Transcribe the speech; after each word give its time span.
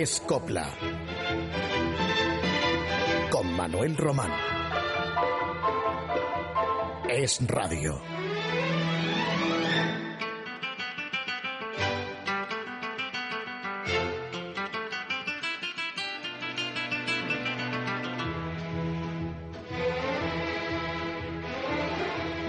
Es 0.00 0.18
Copla. 0.26 0.66
Con 3.30 3.54
Manuel 3.54 3.94
Román. 3.98 4.30
Es 7.06 7.46
Radio. 7.46 8.00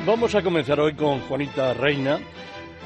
Vamos 0.06 0.36
a 0.36 0.42
comenzar 0.42 0.80
hoy 0.80 0.94
con 0.94 1.20
Juanita 1.20 1.74
Reina, 1.74 2.18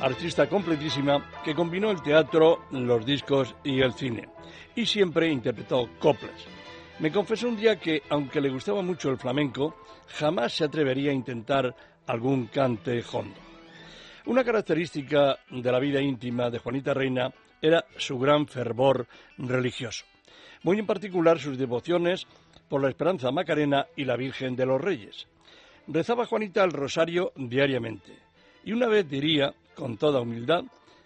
artista 0.02 0.50
completísima 0.50 1.44
que 1.44 1.54
combinó 1.54 1.91
el 1.91 2.02
teatro, 2.02 2.66
los 2.72 3.05
discos 3.05 3.55
y 3.63 3.82
el 3.82 3.94
cine, 3.94 4.34
y 4.75 4.85
siempre 4.85 5.29
interpretó 5.29 5.89
coplas. 5.99 6.45
Me 6.99 7.11
confesó 7.11 7.49
un 7.49 7.57
día 7.57 7.77
que, 7.77 8.03
aunque 8.09 8.39
le 8.39 8.49
gustaba 8.49 8.81
mucho 8.81 9.09
el 9.09 9.17
flamenco, 9.17 9.75
jamás 10.07 10.53
se 10.53 10.63
atrevería 10.63 11.11
a 11.11 11.15
intentar 11.15 11.75
algún 12.07 12.48
cante 12.48 13.03
hondo. 13.11 13.39
Una 14.25 14.43
característica 14.43 15.38
de 15.49 15.71
la 15.71 15.79
vida 15.79 16.01
íntima 16.01 16.49
de 16.49 16.59
Juanita 16.59 16.93
Reina 16.93 17.31
era 17.61 17.85
su 17.98 18.17
gran 18.17 18.48
fervor 18.48 19.07
religioso, 19.38 20.05
muy 20.63 20.79
en 20.79 20.85
particular 20.85 21.39
sus 21.39 21.57
devociones 21.57 22.26
por 22.70 22.81
la 22.81 22.89
Esperanza 22.89 23.31
Macarena 23.31 23.87
y 23.95 24.05
la 24.05 24.15
Virgen 24.15 24.55
de 24.55 24.65
los 24.65 24.81
Reyes. 24.81 25.27
Rezaba 25.87 26.26
Juanita 26.26 26.63
el 26.63 26.71
rosario 26.71 27.31
diariamente 27.35 28.26
y 28.63 28.73
una 28.73 28.87
vez 28.87 29.07
diría, 29.07 29.53
con 29.76 29.98
toda 29.98 30.21
humildad, 30.21 30.63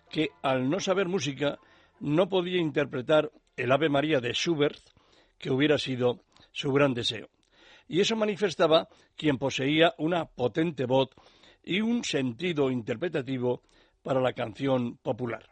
que 0.10 0.30
al 0.42 0.70
no 0.70 0.80
saber 0.80 1.08
música 1.08 1.60
no 2.00 2.30
podía 2.30 2.60
interpretar 2.60 3.30
el 3.60 3.72
Ave 3.72 3.90
María 3.90 4.20
de 4.20 4.34
Schubert, 4.34 4.80
que 5.38 5.52
hubiera 5.52 5.78
sido 5.78 6.22
su 6.52 6.72
gran 6.72 6.94
deseo. 6.94 7.30
Y 7.88 8.00
eso 8.00 8.16
manifestaba 8.16 8.88
quien 9.16 9.38
poseía 9.38 9.94
una 9.98 10.26
potente 10.26 10.86
voz 10.86 11.10
y 11.64 11.82
un 11.82 12.04
sentido 12.04 12.72
interpretativo 12.72 13.62
para 14.02 14.22
la 14.22 14.34
canción 14.34 14.98
popular. 14.98 15.50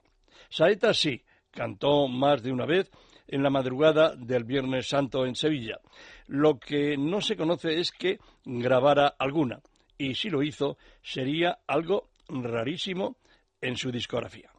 Saeta 0.49 0.93
sí, 0.93 1.23
cantó 1.51 2.07
más 2.07 2.41
de 2.41 2.51
una 2.51 2.65
vez 2.65 2.89
en 3.27 3.43
la 3.43 3.49
madrugada 3.49 4.15
del 4.15 4.45
Viernes 4.45 4.87
Santo 4.87 5.25
en 5.25 5.35
Sevilla. 5.35 5.79
Lo 6.27 6.59
que 6.59 6.95
no 6.97 7.19
se 7.19 7.35
conoce 7.35 7.79
es 7.79 7.91
que 7.91 8.19
grabara 8.45 9.15
alguna, 9.19 9.61
y 9.97 10.15
si 10.15 10.29
lo 10.29 10.43
hizo, 10.43 10.77
sería 11.01 11.59
algo 11.67 12.09
rarísimo 12.29 13.17
en 13.59 13.75
su 13.75 13.91
discografía. 13.91 14.51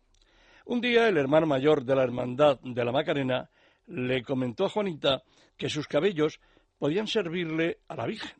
Un 0.69 0.83
día 0.83 1.09
el 1.09 1.17
hermano 1.17 1.47
mayor 1.47 1.83
de 1.83 1.97
la 1.97 2.03
Hermandad 2.03 2.61
de 2.61 2.85
la 2.85 2.93
Macarena 2.93 3.49
le 3.87 4.23
comentó 4.23 4.67
a 4.67 4.69
Juanita 4.69 5.23
que 5.57 5.71
sus 5.71 5.87
cabellos 5.89 6.41
podían 6.79 7.07
servirle 7.07 7.79
a 7.89 7.97
la 7.97 8.05
Virgen. 8.05 8.37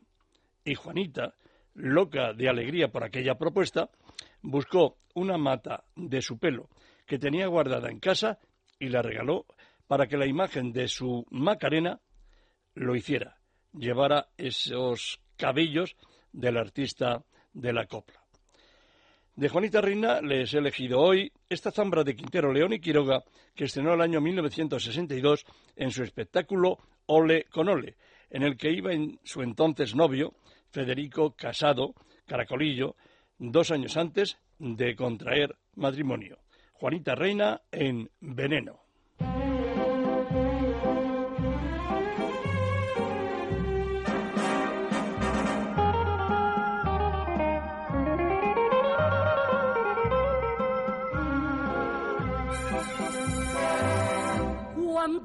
Y 0.63 0.75
Juanita, 0.75 1.33
loca 1.73 2.33
de 2.33 2.47
alegría 2.47 2.89
por 2.89 3.03
aquella 3.03 3.33
propuesta, 3.33 3.89
buscó 4.43 4.99
una 5.15 5.39
mata 5.39 5.85
de 5.95 6.21
su 6.21 6.37
pelo 6.37 6.69
que 7.07 7.17
tenía 7.17 7.47
guardada 7.47 7.89
en 7.89 7.99
casa 7.99 8.37
y 8.77 8.89
la 8.89 9.01
regaló 9.01 9.47
para 9.87 10.05
que 10.05 10.15
la 10.15 10.27
imagen 10.27 10.71
de 10.71 10.87
su 10.87 11.25
Macarena 11.31 11.99
lo 12.75 12.95
hiciera, 12.95 13.39
llevara 13.73 14.27
esos 14.37 15.19
cabellos 15.35 15.95
del 16.31 16.57
artista 16.57 17.23
de 17.53 17.73
la 17.73 17.87
copla. 17.87 18.18
De 19.39 19.47
Juanita 19.47 19.79
Reina 19.79 20.19
les 20.19 20.53
he 20.53 20.57
elegido 20.57 20.99
hoy 20.99 21.31
esta 21.47 21.71
zambra 21.71 22.03
de 22.03 22.13
Quintero 22.13 22.51
León 22.51 22.73
y 22.73 22.81
Quiroga 22.81 23.23
que 23.55 23.63
estrenó 23.63 23.93
el 23.93 24.01
año 24.01 24.19
1962 24.19 25.45
en 25.77 25.91
su 25.91 26.03
espectáculo 26.03 26.77
Ole 27.05 27.45
con 27.45 27.69
Ole, 27.69 27.95
en 28.29 28.43
el 28.43 28.57
que 28.57 28.69
iba 28.69 28.91
en 28.91 29.17
su 29.23 29.41
entonces 29.41 29.95
novio, 29.95 30.33
Federico 30.71 31.37
Casado 31.37 31.93
Caracolillo, 32.27 32.97
dos 33.37 33.71
años 33.71 33.95
antes 33.95 34.37
de 34.57 34.93
contraer 34.97 35.55
matrimonio. 35.75 36.39
Juanita 36.73 37.15
Reina 37.15 37.61
en 37.71 38.09
Veneno. 38.19 38.81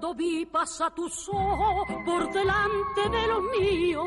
Cuando 0.05 0.23
vi 0.23 0.45
pasar 0.45 0.95
tus 0.95 1.31
ojos 1.31 1.89
por 2.05 2.31
delante 2.31 3.09
de 3.11 3.27
los 3.27 3.43
míos, 3.59 4.05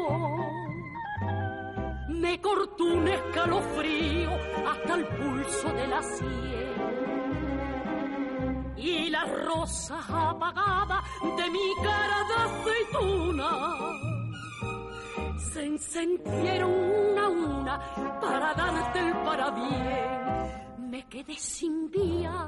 me 2.09 2.39
cortó 2.39 2.83
un 2.83 3.07
escalofrío 3.07 4.29
hasta 4.69 4.93
el 4.93 5.07
pulso 5.07 5.73
de 5.73 5.87
la 5.87 6.03
sien. 6.03 6.75
Y 8.77 9.09
las 9.09 9.27
rosas 9.43 10.05
apagadas 10.07 11.03
de 11.35 11.49
mi 11.49 11.73
cara 11.81 12.23
de 12.27 12.35
aceituna 12.45 13.49
se 15.51 15.65
encendieron 15.65 16.71
una 16.71 17.25
a 17.25 17.29
una 17.29 17.79
para 18.21 18.53
darte 18.53 18.99
el 18.99 19.13
parabién 19.23 20.66
me 20.87 21.03
quedé 21.07 21.35
sin 21.35 21.91
vía, 21.91 22.47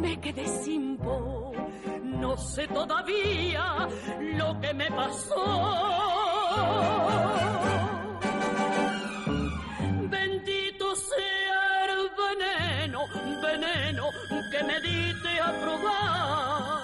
me 0.00 0.20
quedé 0.20 0.46
sin 0.46 0.98
voz, 0.98 1.56
no 2.02 2.36
sé 2.36 2.66
todavía 2.66 3.88
lo 4.36 4.60
que 4.60 4.74
me 4.74 4.90
pasó. 4.90 5.44
Bendito 10.10 10.96
sea 10.96 11.84
el 11.94 12.10
veneno, 12.22 13.00
veneno 13.40 14.04
que 14.50 14.64
me 14.64 14.80
diste 14.80 15.40
a 15.40 15.52
probar. 15.62 16.82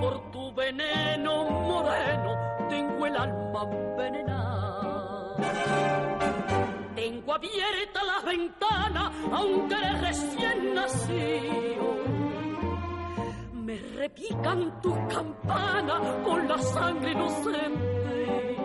Por 0.00 0.30
tu 0.30 0.54
veneno 0.54 1.44
moreno 1.50 2.30
tengo 2.68 3.06
el 3.06 3.16
alma 3.16 3.62
envenenada. 3.64 4.47
Tengo 7.08 7.32
abierta 7.32 8.04
la 8.04 8.20
ventana, 8.20 9.10
aunque 9.32 9.76
recién 10.02 10.74
nacido. 10.74 12.04
Me 13.54 13.78
repican 13.96 14.78
tus 14.82 14.94
campanas 15.08 16.02
con 16.22 16.46
la 16.46 16.58
sangre 16.58 17.12
inocente. 17.12 18.56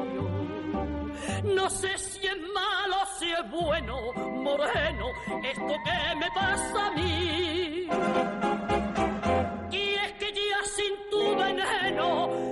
No 1.55 1.69
sé 1.69 1.97
si 1.97 2.27
es 2.27 2.37
malo, 2.53 2.95
si 3.17 3.31
es 3.31 3.49
bueno, 3.49 4.11
moreno, 4.11 5.05
esto 5.41 5.75
que 5.85 6.15
me 6.19 6.29
pasa 6.35 6.87
a 6.87 6.91
mí. 6.91 7.87
Y 9.71 9.93
es 10.03 10.13
que 10.19 10.33
ya 10.33 10.63
sin 10.65 10.93
tu 11.09 11.37
veneno 11.37 12.42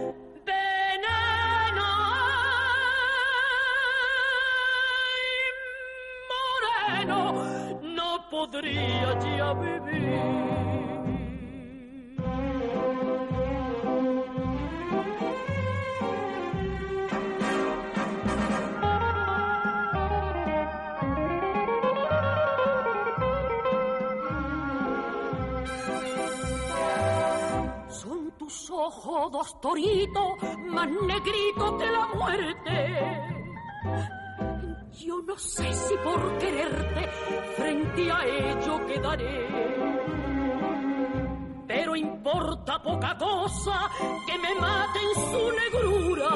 podría 8.41 9.19
ya 9.19 9.53
vivir. 9.53 10.81
Son 27.89 28.31
tus 28.39 28.71
ojos 28.71 29.31
dos 29.31 29.61
toritos 29.61 30.31
más 30.65 30.89
negritos 30.89 31.73
que 31.79 31.91
la 31.91 32.07
muerte 32.15 33.30
yo 34.99 35.21
no 35.21 35.37
sé 35.37 35.71
si 35.73 35.95
por 35.97 36.37
quererte 36.37 37.07
frente 37.55 38.11
a 38.11 38.25
ello 38.25 38.85
quedaré. 38.87 39.47
Pero 41.67 41.95
importa 41.95 42.81
poca 42.83 43.17
cosa 43.17 43.89
que 44.27 44.37
me 44.37 44.53
maten 44.59 45.15
su 45.15 45.51
negrura. 45.61 46.29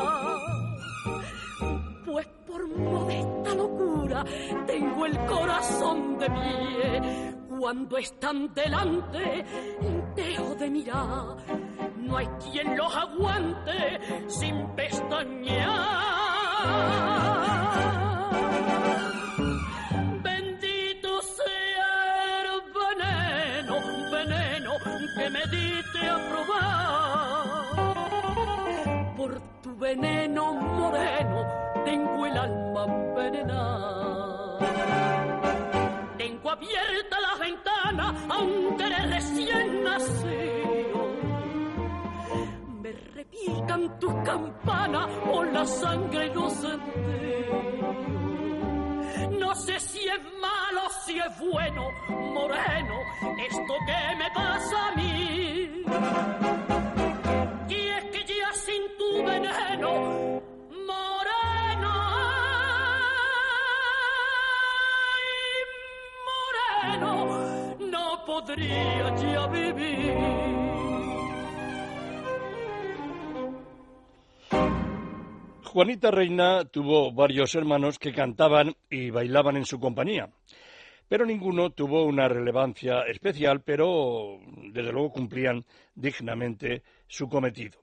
Pues 2.05 2.25
por 2.47 2.65
modesta 2.67 3.55
locura 3.55 4.23
tengo 4.65 5.05
el 5.05 5.19
corazón 5.25 6.17
de 6.17 6.29
pie. 6.29 7.35
Cuando 7.59 7.97
están 7.97 8.53
delante, 8.53 9.43
dejo 10.15 10.55
de 10.55 10.69
mirar. 10.69 11.35
No 11.97 12.15
hay 12.17 12.27
quien 12.51 12.77
los 12.77 12.95
aguante 12.95 13.99
sin 14.27 14.67
pestañear. 14.75 17.34
Veneno 29.85 30.53
moreno, 30.53 31.45
tengo 31.85 32.25
el 32.25 32.35
alma 32.35 32.85
envenenada. 32.85 34.57
Tengo 36.17 36.49
abierta 36.49 37.15
la 37.27 37.35
ventana, 37.45 38.15
aunque 38.29 38.83
eres 38.83 39.09
recién 39.11 39.83
nacido. 39.83 41.01
Me 42.81 42.91
repican 43.13 43.99
tus 43.99 44.15
campanas 44.23 45.07
o 45.31 45.43
la 45.43 45.65
sangre 45.65 46.33
no 46.33 46.49
se 46.49 46.71
No 49.39 49.53
sé 49.53 49.79
si 49.79 49.99
es 49.99 50.21
malo, 50.45 50.81
si 51.05 51.19
es 51.19 51.39
bueno, 51.39 51.91
moreno, 52.33 52.95
esto 53.49 53.73
que 53.85 54.15
me 54.17 54.31
pasa 54.33 54.87
a 54.87 54.95
mí. 54.95 56.44
Juanita 75.75 76.09
Reina 76.09 76.63
tuvo 76.63 77.11
varios 77.11 77.53
hermanos 77.53 77.99
que 77.99 78.13
cantaban 78.13 78.77
y 78.89 79.09
bailaban 79.09 79.57
en 79.57 79.65
su 79.65 79.77
compañía, 79.77 80.29
pero 81.09 81.25
ninguno 81.25 81.71
tuvo 81.71 82.05
una 82.05 82.29
relevancia 82.29 83.01
especial, 83.01 83.59
pero 83.59 84.39
desde 84.71 84.93
luego 84.93 85.11
cumplían 85.11 85.65
dignamente 85.93 86.81
su 87.09 87.27
cometido. 87.27 87.77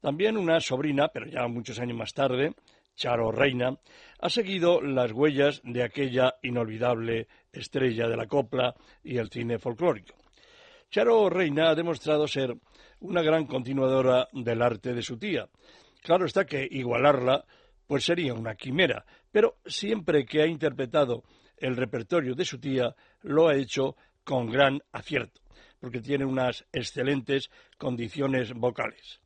También 0.00 0.38
una 0.38 0.60
sobrina, 0.60 1.08
pero 1.08 1.26
ya 1.26 1.46
muchos 1.46 1.78
años 1.78 1.98
más 1.98 2.14
tarde, 2.14 2.54
Charo 2.96 3.30
Reina, 3.30 3.76
ha 4.18 4.30
seguido 4.30 4.80
las 4.80 5.12
huellas 5.12 5.60
de 5.62 5.82
aquella 5.82 6.36
inolvidable 6.40 7.28
estrella 7.52 8.08
de 8.08 8.16
la 8.16 8.28
copla 8.28 8.74
y 9.04 9.18
el 9.18 9.28
cine 9.28 9.58
folclórico. 9.58 10.14
Charo 10.90 11.28
Reina 11.28 11.68
ha 11.68 11.74
demostrado 11.74 12.26
ser 12.26 12.56
una 13.00 13.20
gran 13.20 13.44
continuadora 13.44 14.26
del 14.32 14.62
arte 14.62 14.94
de 14.94 15.02
su 15.02 15.18
tía, 15.18 15.46
Claro 16.02 16.24
está 16.24 16.46
que 16.46 16.66
igualarla 16.70 17.44
pues 17.86 18.04
sería 18.04 18.34
una 18.34 18.54
quimera, 18.54 19.04
pero 19.32 19.56
siempre 19.66 20.24
que 20.24 20.42
ha 20.42 20.46
interpretado 20.46 21.24
el 21.56 21.76
repertorio 21.76 22.34
de 22.34 22.44
su 22.44 22.58
tía 22.60 22.94
lo 23.22 23.48
ha 23.48 23.56
hecho 23.56 23.96
con 24.22 24.46
gran 24.48 24.80
acierto, 24.92 25.40
porque 25.80 26.00
tiene 26.00 26.24
unas 26.24 26.64
excelentes 26.72 27.50
condiciones 27.78 28.52
vocales. 28.54 29.20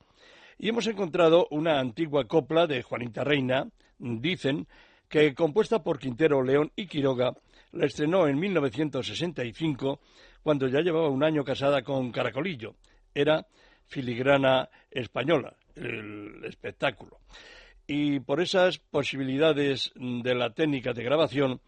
Y 0.59 0.71
hemos 0.71 0.87
encontrado 0.87 1.47
una 1.50 1.79
antigua 1.79 2.26
copla 2.26 2.67
de 2.67 2.82
Juanita 2.82 3.23
Reina, 3.23 3.69
dicen, 3.99 4.67
que 5.11 5.35
compuesta 5.35 5.82
por 5.82 5.99
Quintero, 5.99 6.43
León 6.43 6.73
y 6.75 6.87
Quiroga, 6.87 7.35
la 7.73 7.85
estrenó 7.85 8.27
en 8.27 8.38
1965, 8.38 10.00
cuando 10.43 10.69
ya 10.69 10.81
llevaba 10.81 11.11
un 11.11 11.23
año 11.23 11.44
casada 11.44 11.82
con 11.82 12.11
Caracolillo. 12.11 12.77
Era 13.15 13.47
filigrana 13.87 14.70
española 14.91 15.55
el 15.75 16.44
espectáculo. 16.44 17.21
Y 17.87 18.21
por 18.21 18.41
esas 18.41 18.79
posibilidades 18.79 19.93
de 19.94 20.35
la 20.35 20.55
técnica 20.55 20.93
de 20.93 21.05
grabación, 21.05 21.61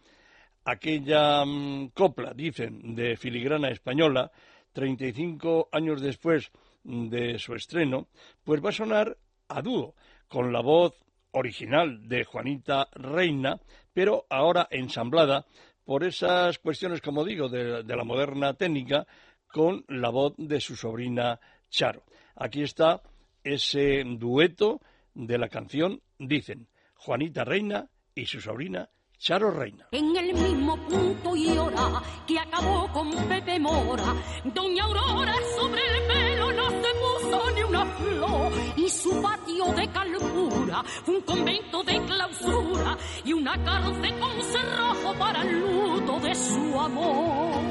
aquella 0.65 1.45
mm, 1.45 1.89
copla, 1.89 2.33
dicen, 2.35 2.95
de 2.95 3.17
filigrana 3.17 3.69
española, 3.69 4.31
35 4.73 5.69
años 5.73 6.01
después 6.01 6.51
de 6.85 7.39
su 7.39 7.55
estreno, 7.55 8.09
pues 8.45 8.65
va 8.65 8.71
a 8.71 8.73
sonar 8.73 9.17
a 9.49 9.63
dúo, 9.63 9.95
con 10.29 10.53
la 10.53 10.61
voz 10.61 10.95
original 11.33 12.09
de 12.09 12.25
Juanita 12.25 12.89
Reina, 12.93 13.61
pero 13.93 14.27
ahora 14.31 14.69
ensamblada 14.71 15.47
por 15.85 16.03
esas 16.05 16.59
cuestiones, 16.59 17.01
como 17.01 17.25
digo, 17.25 17.49
de, 17.49 17.83
de 17.83 17.97
la 17.97 18.05
moderna 18.05 18.55
técnica, 18.55 19.07
con 19.47 19.85
la 19.89 20.11
voz 20.11 20.35
de 20.37 20.61
su 20.61 20.77
sobrina 20.77 21.39
Charo. 21.71 22.03
Aquí 22.35 22.63
está 22.63 23.03
ese 23.47 24.03
dueto 24.05 24.81
de 25.15 25.39
la 25.39 25.49
canción, 25.49 26.01
dicen 26.19 26.69
Juanita 26.95 27.45
Reina 27.45 27.89
y 28.15 28.27
su 28.27 28.41
sobrina 28.41 28.89
Charo 29.19 29.51
Reina. 29.51 29.89
En 29.93 30.15
el 30.17 30.35
mismo 30.35 30.77
punto 30.89 31.35
y 31.37 31.49
hora 31.57 32.03
que 32.27 32.39
acabó 32.39 32.93
con 32.93 33.11
Pepe 33.29 33.59
Mora, 33.59 34.15
Doña 34.45 34.85
Aurora 34.85 35.35
sobre 35.57 35.81
el 35.81 36.07
pelo 36.07 36.53
no 36.53 36.71
se 36.71 36.89
puso 37.01 37.51
ni 37.55 37.63
una 37.63 37.87
flor 37.87 38.53
y 38.77 38.89
su 38.89 39.23
patio 39.23 39.73
de 39.73 39.89
calpura 39.91 40.85
un 41.07 41.21
convento 41.23 41.83
de 41.85 42.05
clausura 42.05 42.97
y 43.25 43.33
una 43.33 43.63
cárcel 43.65 44.19
con 44.19 44.43
cerrojo 44.43 45.19
para 45.19 45.43
el 45.43 45.61
luto 45.61 46.21
de 46.21 46.35
su 46.35 46.81
amor. 46.81 47.63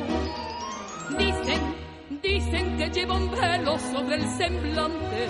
Dicen 1.18 1.85
Dicen 2.26 2.76
que 2.78 2.90
lleva 2.90 3.14
un 3.14 3.30
velo 3.30 3.78
sobre 3.78 4.16
el 4.16 4.28
semblante. 4.30 5.28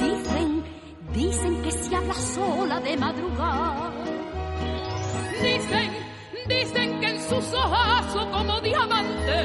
Dicen, 0.00 0.64
dicen 1.14 1.62
que 1.62 1.70
se 1.70 1.94
habla 1.94 2.14
sola 2.14 2.80
de 2.80 2.96
madrugada. 2.96 3.92
Dicen, 5.40 5.90
dicen 6.48 7.00
que 7.00 7.06
en 7.06 7.20
sus 7.22 7.54
ojos 7.54 8.26
como 8.32 8.60
diamante 8.60 9.38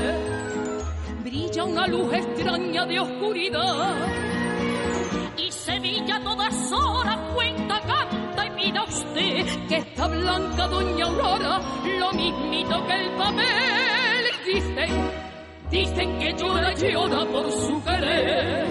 brilla 1.23 1.63
una 1.65 1.85
luz 1.85 2.11
extraña 2.11 2.85
de 2.87 2.99
oscuridad. 2.99 3.95
Y 5.37 5.51
Sevilla 5.51 6.19
todas 6.23 6.71
horas 6.71 7.19
cuenta, 7.35 7.79
canta 7.81 8.45
y 8.47 8.49
pida 8.49 8.83
usted 8.83 9.67
que 9.69 9.77
esta 9.77 10.07
blanca 10.07 10.67
doña 10.67 11.05
Aurora 11.05 11.61
lo 11.99 12.11
mismito 12.13 12.87
que 12.87 12.93
el 12.95 13.09
papel. 13.11 14.25
Dicen 14.47 15.26
Dicen 15.69 16.19
que 16.19 16.33
llora 16.33 16.73
y 16.73 16.91
llora 16.93 17.25
por 17.25 17.51
su 17.51 17.83
querer. 17.83 18.67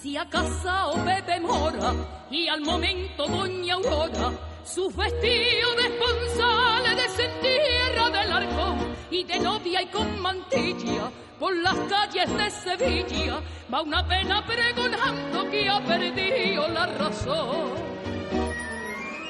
Si 0.00 0.16
a 0.16 0.28
casa 0.28 0.88
o 0.88 1.04
Pepe 1.04 1.40
mora 1.40 1.94
y 2.30 2.48
al 2.48 2.60
momento 2.60 3.26
doña 3.26 3.74
Aurora 3.74 4.32
sus 4.64 4.94
vestidos 4.96 5.76
de 5.76 5.82
esponsales 5.82 6.96
desentierra 6.96 8.10
del 8.10 8.32
arcón 8.32 8.93
y 9.14 9.22
de 9.22 9.38
novia 9.38 9.80
y 9.80 9.86
con 9.86 10.20
mantilla 10.20 11.08
por 11.38 11.54
las 11.56 11.76
calles 11.88 12.36
de 12.36 12.50
Sevilla 12.50 13.40
va 13.72 13.82
una 13.82 14.04
pena 14.08 14.44
pregonando 14.44 15.48
que 15.50 15.68
ha 15.68 15.80
perdido 15.84 16.66
la 16.68 16.86
razón. 16.86 17.70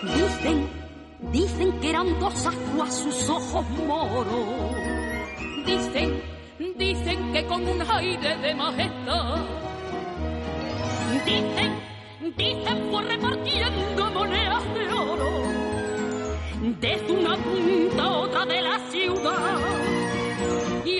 Dicen, 0.02 0.70
dicen 1.32 1.80
que 1.80 1.90
eran 1.90 2.18
dos 2.18 2.46
aguas 2.46 2.94
sus 2.94 3.28
ojos 3.28 3.68
moros. 3.86 4.74
Dicen, 5.66 6.22
dicen 6.78 7.32
que 7.34 7.44
con 7.44 7.68
un 7.68 7.82
aire 7.82 8.36
de 8.38 8.54
majestad. 8.54 9.36
Dicen, 11.26 11.78
dicen 12.34 12.90
por 12.90 13.04
repartiendo 13.04 14.10
monedas 14.12 14.64
de 14.74 14.92
oro 14.94 15.64
desde 16.80 17.12
una 17.12 17.36
punta 17.36 18.02
a 18.04 18.10
otra 18.10 18.46
de 18.46 18.62
la 18.62 18.78
ciudad 18.90 19.73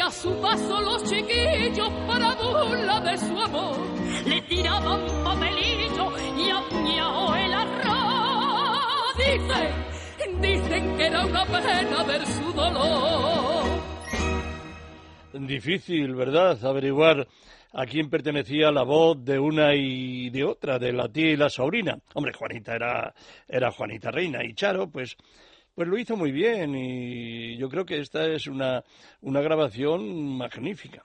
a 0.05 0.11
su 0.11 0.39
paso 0.41 0.81
los 0.83 1.03
chiquillos 1.05 1.91
para 2.07 2.35
burla 2.35 3.01
de 3.01 3.17
su 3.17 3.41
amor 3.41 3.77
le 4.27 4.43
tiraban 4.43 5.01
papelillo 5.25 6.13
y 6.37 6.51
apuñao 6.51 7.35
el 7.35 7.53
arroz. 7.55 9.17
Dicen, 9.17 10.41
dicen 10.43 10.97
que 10.97 11.07
era 11.07 11.25
una 11.25 11.45
pena 11.47 12.03
ver 12.05 12.27
su 12.27 12.53
dolor. 12.53 13.65
Difícil, 15.33 16.15
¿verdad? 16.15 16.63
Averiguar 16.65 17.27
a 17.73 17.87
quién 17.87 18.11
pertenecía 18.11 18.71
la 18.71 18.83
voz 18.83 19.25
de 19.25 19.39
una 19.39 19.75
y 19.75 20.29
de 20.31 20.45
otra, 20.45 20.79
de 20.79 20.93
la 20.93 21.09
tía 21.09 21.31
y 21.31 21.37
la 21.37 21.49
sobrina. 21.49 21.99
Hombre, 22.13 22.33
Juanita 22.35 22.75
era, 22.75 23.15
era 23.49 23.73
Juanita 23.73 24.11
Reina 24.11 24.45
y 24.45 24.55
Charo, 24.55 24.89
pues 24.89 25.17
pues 25.75 25.89
lo 25.89 25.99
hizo 25.99 26.17
muy 26.17 26.31
bien 26.31 26.75
y 26.75 27.57
yo 27.57 27.69
creo 27.69 27.85
que 27.85 27.99
esta 27.99 28.27
es 28.27 28.47
una, 28.47 28.85
una 29.21 29.41
grabación 29.41 30.37
magnífica. 30.37 31.05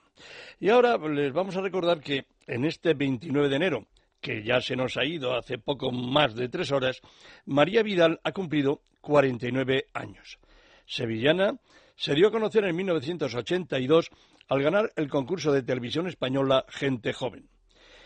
Y 0.60 0.68
ahora 0.68 0.96
les 0.96 1.32
vamos 1.32 1.56
a 1.56 1.60
recordar 1.60 2.00
que 2.00 2.26
en 2.46 2.64
este 2.64 2.94
29 2.94 3.48
de 3.48 3.56
enero, 3.56 3.86
que 4.20 4.42
ya 4.42 4.60
se 4.60 4.76
nos 4.76 4.96
ha 4.96 5.04
ido 5.04 5.34
hace 5.34 5.58
poco 5.58 5.90
más 5.90 6.34
de 6.34 6.48
tres 6.48 6.70
horas, 6.70 7.00
María 7.46 7.82
Vidal 7.82 8.20
ha 8.22 8.32
cumplido 8.32 8.82
49 9.00 9.88
años. 9.94 10.38
Sevillana 10.86 11.58
se 11.96 12.14
dio 12.14 12.28
a 12.28 12.32
conocer 12.32 12.64
en 12.64 12.76
1982 12.76 14.10
al 14.48 14.62
ganar 14.62 14.92
el 14.96 15.08
concurso 15.08 15.52
de 15.52 15.62
televisión 15.62 16.06
española 16.06 16.64
Gente 16.68 17.12
Joven. 17.12 17.48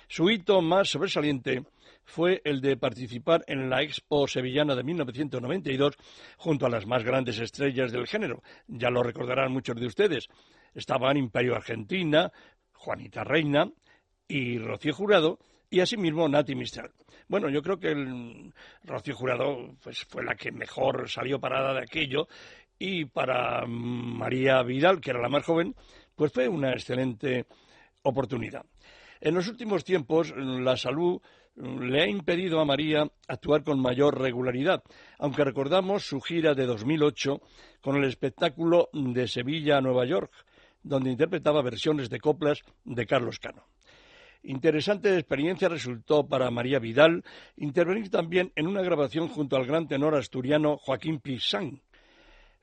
Su 0.08 0.30
hito 0.30 0.60
más 0.60 0.90
sobresaliente 0.90 1.64
fue 2.04 2.40
el 2.44 2.60
de 2.60 2.76
participar 2.76 3.44
en 3.46 3.70
la 3.70 3.82
Expo 3.82 4.26
Sevillana 4.28 4.74
de 4.74 4.84
1992 4.84 5.96
junto 6.36 6.66
a 6.66 6.70
las 6.70 6.86
más 6.86 7.04
grandes 7.04 7.38
estrellas 7.38 7.92
del 7.92 8.06
género. 8.06 8.42
Ya 8.66 8.90
lo 8.90 9.02
recordarán 9.02 9.52
muchos 9.52 9.76
de 9.76 9.86
ustedes. 9.86 10.28
Estaban 10.74 11.16
Imperio 11.16 11.54
Argentina, 11.54 12.32
Juanita 12.72 13.24
Reina 13.24 13.70
y 14.28 14.58
Rocío 14.58 14.94
Jurado 14.94 15.38
y 15.70 15.80
asimismo 15.80 16.28
Nati 16.28 16.54
Mistral. 16.54 16.92
Bueno, 17.26 17.48
yo 17.48 17.62
creo 17.62 17.78
que 17.78 17.92
el 17.92 18.52
Rocío 18.84 19.14
Jurado 19.14 19.74
pues, 19.82 20.04
fue 20.04 20.22
la 20.22 20.34
que 20.34 20.52
mejor 20.52 21.08
salió 21.08 21.40
parada 21.40 21.72
de 21.72 21.80
aquello 21.80 22.28
y 22.78 23.06
para 23.06 23.64
María 23.66 24.62
Vidal, 24.62 25.00
que 25.00 25.10
era 25.10 25.20
la 25.20 25.28
más 25.28 25.44
joven, 25.44 25.74
pues 26.14 26.32
fue 26.32 26.48
una 26.48 26.72
excelente 26.72 27.46
oportunidad. 28.02 28.64
En 29.20 29.34
los 29.34 29.48
últimos 29.48 29.84
tiempos, 29.84 30.34
la 30.36 30.76
salud 30.76 31.20
le 31.56 32.02
ha 32.02 32.06
impedido 32.06 32.60
a 32.60 32.64
María 32.64 33.06
actuar 33.28 33.62
con 33.62 33.80
mayor 33.80 34.20
regularidad, 34.20 34.82
aunque 35.18 35.44
recordamos 35.44 36.06
su 36.06 36.20
gira 36.20 36.54
de 36.54 36.66
2008 36.66 37.40
con 37.80 37.96
el 37.96 38.04
espectáculo 38.04 38.88
de 38.92 39.28
Sevilla 39.28 39.78
a 39.78 39.80
Nueva 39.80 40.04
York, 40.04 40.32
donde 40.82 41.10
interpretaba 41.10 41.62
versiones 41.62 42.10
de 42.10 42.20
coplas 42.20 42.62
de 42.84 43.06
Carlos 43.06 43.38
Cano. 43.38 43.66
Interesante 44.42 45.14
experiencia 45.14 45.68
resultó 45.68 46.28
para 46.28 46.50
María 46.50 46.78
Vidal 46.78 47.24
intervenir 47.56 48.10
también 48.10 48.52
en 48.56 48.66
una 48.66 48.82
grabación 48.82 49.28
junto 49.28 49.56
al 49.56 49.64
gran 49.64 49.88
tenor 49.88 50.14
asturiano 50.14 50.76
Joaquín 50.76 51.18
Pizán. 51.20 51.80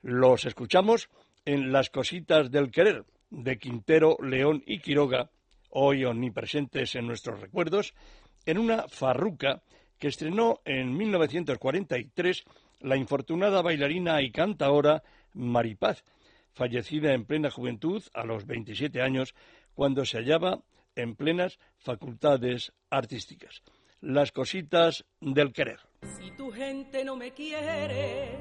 Los 0.00 0.44
escuchamos 0.44 1.08
en 1.44 1.72
Las 1.72 1.90
cositas 1.90 2.52
del 2.52 2.70
querer 2.70 3.04
de 3.30 3.58
Quintero, 3.58 4.16
León 4.22 4.62
y 4.64 4.78
Quiroga, 4.78 5.30
hoy 5.70 6.04
omnipresentes 6.04 6.94
en 6.94 7.06
nuestros 7.06 7.40
recuerdos, 7.40 7.94
en 8.46 8.58
una 8.58 8.88
farruca 8.88 9.62
que 9.98 10.08
estrenó 10.08 10.60
en 10.64 10.96
1943 10.96 12.44
la 12.80 12.96
infortunada 12.96 13.62
bailarina 13.62 14.20
y 14.22 14.30
cantaora 14.30 15.02
Maripaz, 15.34 16.04
fallecida 16.52 17.12
en 17.14 17.24
plena 17.24 17.50
juventud 17.50 18.02
a 18.12 18.24
los 18.24 18.46
27 18.46 19.00
años, 19.00 19.34
cuando 19.74 20.04
se 20.04 20.18
hallaba 20.18 20.60
en 20.96 21.14
plenas 21.14 21.58
facultades 21.78 22.72
artísticas. 22.90 23.62
Las 24.00 24.32
cositas 24.32 25.04
del 25.20 25.52
querer. 25.52 25.78
Si 26.02 26.32
tu 26.32 26.50
gente 26.50 27.04
no 27.04 27.16
me 27.16 27.32
quiere, 27.32 28.38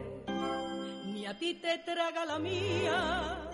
ni 1.06 1.26
a 1.26 1.38
ti 1.38 1.54
te 1.56 1.78
traga 1.80 2.26
la 2.26 2.40
mía, 2.40 3.50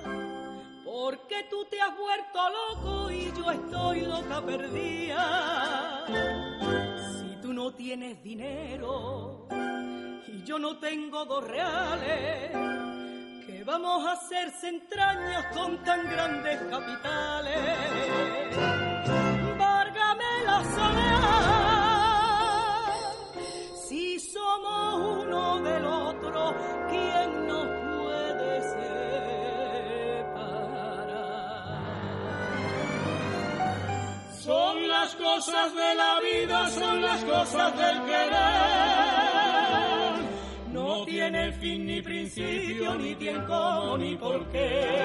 porque 0.86 1.46
tú 1.50 1.66
te 1.70 1.82
has 1.82 1.96
vuelto 1.98 2.40
loco 2.50 3.12
y 3.12 3.26
yo 3.36 3.52
estoy 3.52 4.02
loca 4.02 4.46
perdida. 4.46 6.37
No 7.68 7.74
tienes 7.74 8.24
dinero 8.24 9.46
y 10.26 10.42
yo 10.46 10.58
no 10.58 10.78
tengo 10.78 11.26
dos 11.26 11.46
reales, 11.46 12.50
¿Qué 13.46 13.62
vamos 13.66 14.08
a 14.08 14.14
hacerse 14.14 14.70
entrañas 14.70 15.48
con 15.54 15.84
tan 15.84 16.10
grandes 16.10 16.62
capitales? 16.70 17.60
Várgame 19.58 20.24
la 20.46 20.64
soledad. 20.64 21.74
Si 23.86 24.18
somos 24.18 25.26
uno 25.26 25.60
del 25.60 25.86
otro, 25.88 26.56
cosas 35.38 35.76
de 35.76 35.96
la 35.96 36.20
vida, 36.20 36.70
son 36.72 37.02
las 37.02 37.24
cosas 37.24 37.78
del 37.78 38.02
querer 38.06 39.38
no 40.72 41.06
tiene 41.06 41.52
fin 41.54 41.86
ni 41.86 42.02
principio, 42.02 42.96
ni 42.96 43.16
tiempo 43.16 43.98
ni 44.00 44.16
por 44.16 44.48
qué. 44.48 45.00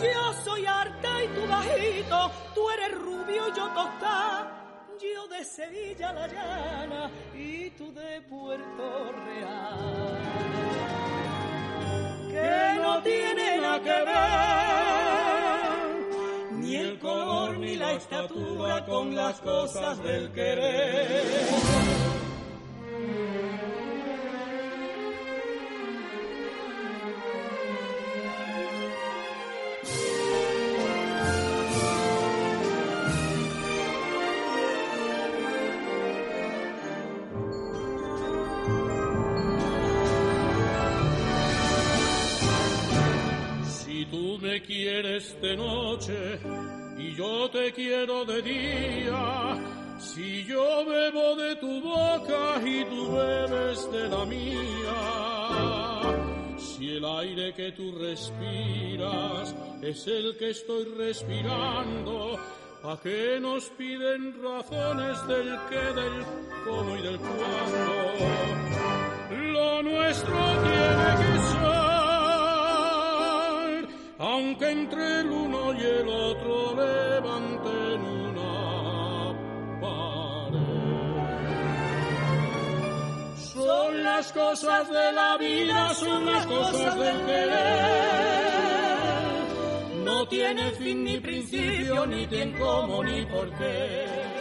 Yo 0.00 0.32
soy 0.44 0.66
harta 0.66 1.24
y 1.24 1.28
tú 1.28 1.46
bajito, 1.48 2.30
tú 2.54 2.70
eres 2.70 2.92
rubio 2.98 3.48
y 3.48 3.56
yo 3.56 3.66
tostada. 3.70 4.60
Yo 5.00 5.26
de 5.28 5.44
Sevilla 5.44 6.12
la 6.12 6.28
llana 6.28 7.10
y 7.34 7.70
tú 7.70 7.92
de 7.92 8.20
Puerto 8.22 9.12
Real. 9.26 10.18
Que 12.30 12.80
no 12.80 13.02
tiene 13.02 13.56
nada 13.58 13.80
que 13.80 14.04
ver 14.10 14.83
color 17.14 17.58
ni 17.58 17.76
la 17.76 17.92
estatura 17.92 18.84
con 18.86 19.14
las 19.14 19.40
cosas 19.40 20.02
del 20.02 20.30
querer. 20.32 21.74
me 44.44 44.60
quieres 44.60 45.40
de 45.40 45.56
noche 45.56 46.83
y 46.98 47.14
yo 47.14 47.50
te 47.50 47.72
quiero 47.72 48.24
de 48.24 48.42
día. 48.42 49.56
Si 49.98 50.44
yo 50.44 50.84
bebo 50.84 51.36
de 51.36 51.56
tu 51.56 51.80
boca 51.80 52.60
y 52.64 52.84
tú 52.84 53.12
bebes 53.12 53.90
de 53.92 54.08
la 54.08 54.24
mía. 54.26 54.94
Si 56.58 56.96
el 56.96 57.04
aire 57.04 57.54
que 57.54 57.72
tú 57.72 57.92
respiras 57.98 59.54
es 59.82 60.06
el 60.06 60.36
que 60.36 60.50
estoy 60.50 60.84
respirando, 60.96 62.36
¿a 62.82 62.98
qué 63.02 63.38
nos 63.40 63.70
piden 63.70 64.42
razones 64.42 65.26
del 65.26 65.58
qué, 65.70 65.92
del 66.00 66.24
cómo 66.64 66.96
y 66.96 67.02
del 67.02 67.18
cuándo? 67.18 68.12
Lo 69.52 69.82
nuestro 69.82 70.34
tiene 70.34 71.16
que 71.18 71.38
ser 71.48 71.63
aunque 74.18 74.70
entre 74.70 75.20
el 75.20 75.30
uno 75.30 75.72
y 75.74 75.80
el 75.80 76.08
otro 76.08 76.74
levanten 76.76 78.00
una 78.00 79.34
pared. 79.80 80.60
Son 83.36 84.02
las 84.02 84.32
cosas 84.32 84.88
de 84.90 85.12
la 85.12 85.36
vida, 85.36 85.94
son 85.94 86.26
las 86.26 86.46
cosas 86.46 86.98
del 86.98 87.26
querer. 87.26 88.54
No 90.04 90.28
tiene 90.28 90.70
fin 90.72 91.04
ni 91.04 91.18
principio, 91.18 92.06
ni 92.06 92.26
tiene 92.26 92.58
cómo 92.58 93.02
ni 93.02 93.24
por 93.26 93.50
qué. 93.58 94.33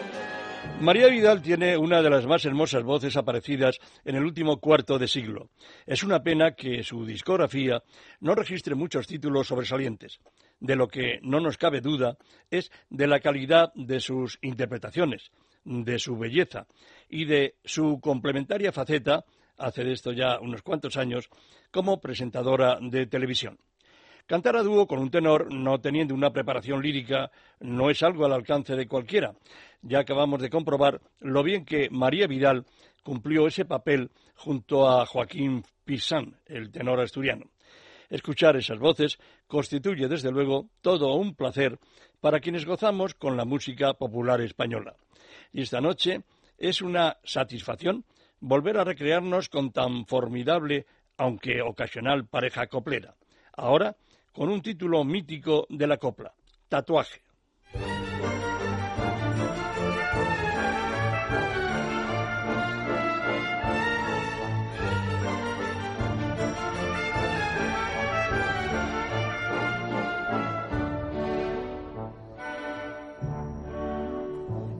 María 0.84 1.08
Vidal 1.08 1.42
tiene 1.42 1.78
una 1.78 2.02
de 2.02 2.10
las 2.10 2.26
más 2.26 2.44
hermosas 2.44 2.84
voces 2.84 3.16
aparecidas 3.16 3.80
en 4.04 4.18
el 4.18 4.26
último 4.26 4.60
cuarto 4.60 5.00
de 5.00 5.08
siglo. 5.08 5.48
Es 5.86 6.04
una 6.04 6.22
pena 6.22 6.56
que 6.56 6.84
su 6.84 7.06
discografía 7.06 7.82
no 8.20 8.36
registre 8.36 8.76
muchos 8.76 9.08
títulos 9.08 9.48
sobresalientes. 9.48 10.20
De 10.60 10.76
lo 10.76 10.90
que 10.90 11.20
no 11.22 11.40
nos 11.40 11.58
cabe 11.58 11.80
duda 11.80 12.18
es 12.52 12.70
de 12.90 13.08
la 13.08 13.22
calidad 13.22 13.72
de 13.76 14.02
sus 14.02 14.38
interpretaciones, 14.42 15.32
de 15.64 15.98
su 16.00 16.18
belleza 16.18 16.68
y 17.08 17.24
de 17.24 17.56
su 17.64 18.02
complementaria 18.02 18.74
faceta, 18.74 19.24
hace 19.58 19.86
de 19.86 19.94
esto 19.94 20.12
ya 20.12 20.38
unos 20.42 20.64
cuantos 20.64 20.98
años, 20.98 21.30
como 21.72 22.02
presentadora 22.02 22.78
de 22.82 23.08
televisión. 23.08 23.58
Cantar 24.26 24.56
a 24.56 24.64
dúo 24.64 24.88
con 24.88 25.00
un 25.00 25.12
tenor, 25.12 25.54
no 25.54 25.82
teniendo 25.82 26.14
una 26.14 26.32
preparación 26.32 26.82
lírica, 26.82 27.30
no 27.60 27.90
es 27.90 28.02
algo 28.04 28.26
al 28.26 28.32
alcance 28.32 28.74
de 28.76 28.88
cualquiera. 28.88 29.36
Ya 29.82 30.00
acabamos 30.00 30.42
de 30.42 30.50
comprobar 30.50 31.02
lo 31.20 31.44
bien 31.44 31.66
que 31.66 31.90
María 31.90 32.26
Vidal 32.26 32.66
cumplió 33.04 33.48
ese 33.48 33.66
papel 33.66 34.12
junto 34.36 34.90
a 34.90 35.06
Joaquín 35.06 35.66
Pizán, 35.84 36.38
el 36.46 36.72
tenor 36.72 37.02
asturiano. 37.02 37.52
Escuchar 38.10 38.56
esas 38.56 38.80
voces 38.80 39.20
constituye, 39.48 40.08
desde 40.08 40.32
luego, 40.32 40.70
todo 40.82 41.16
un 41.16 41.36
placer 41.36 41.78
para 42.22 42.40
quienes 42.40 42.66
gozamos 42.66 43.16
con 43.16 43.36
la 43.36 43.44
música 43.44 43.94
popular 43.94 44.40
española. 44.40 44.96
Y 45.52 45.64
esta 45.64 45.82
noche 45.82 46.22
es 46.58 46.82
una 46.82 47.18
satisfacción 47.26 48.06
volver 48.40 48.78
a 48.78 48.86
recrearnos 48.86 49.50
con 49.50 49.74
tan 49.74 50.06
formidable, 50.06 50.86
aunque 51.18 51.62
ocasional, 51.62 52.26
pareja 52.26 52.68
coplera. 52.68 53.16
Ahora 53.56 53.98
con 54.34 54.50
un 54.50 54.62
título 54.62 55.04
mítico 55.04 55.68
de 55.70 55.88
la 55.88 55.98
copla, 55.98 56.34
Tatuaje. 56.68 57.22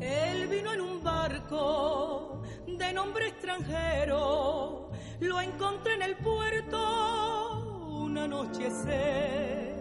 Él 0.02 0.48
vino 0.48 0.74
en 0.74 0.82
un 0.82 1.04
barco 1.04 2.42
de 2.66 2.92
nombre 2.92 3.28
extranjero, 3.28 4.90
lo 5.20 5.42
encontré 5.42 5.94
en 5.94 6.02
el 6.02 6.16
puerto 6.16 6.93
anochecer, 8.24 9.76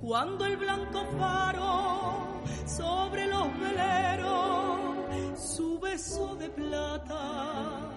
cuando 0.00 0.44
el 0.44 0.56
blanco 0.56 1.04
faro 1.18 2.42
sobre 2.66 3.26
los 3.26 3.46
veleros 3.58 4.98
su 5.38 5.78
beso 5.78 6.34
de 6.36 6.48
plata 6.50 7.90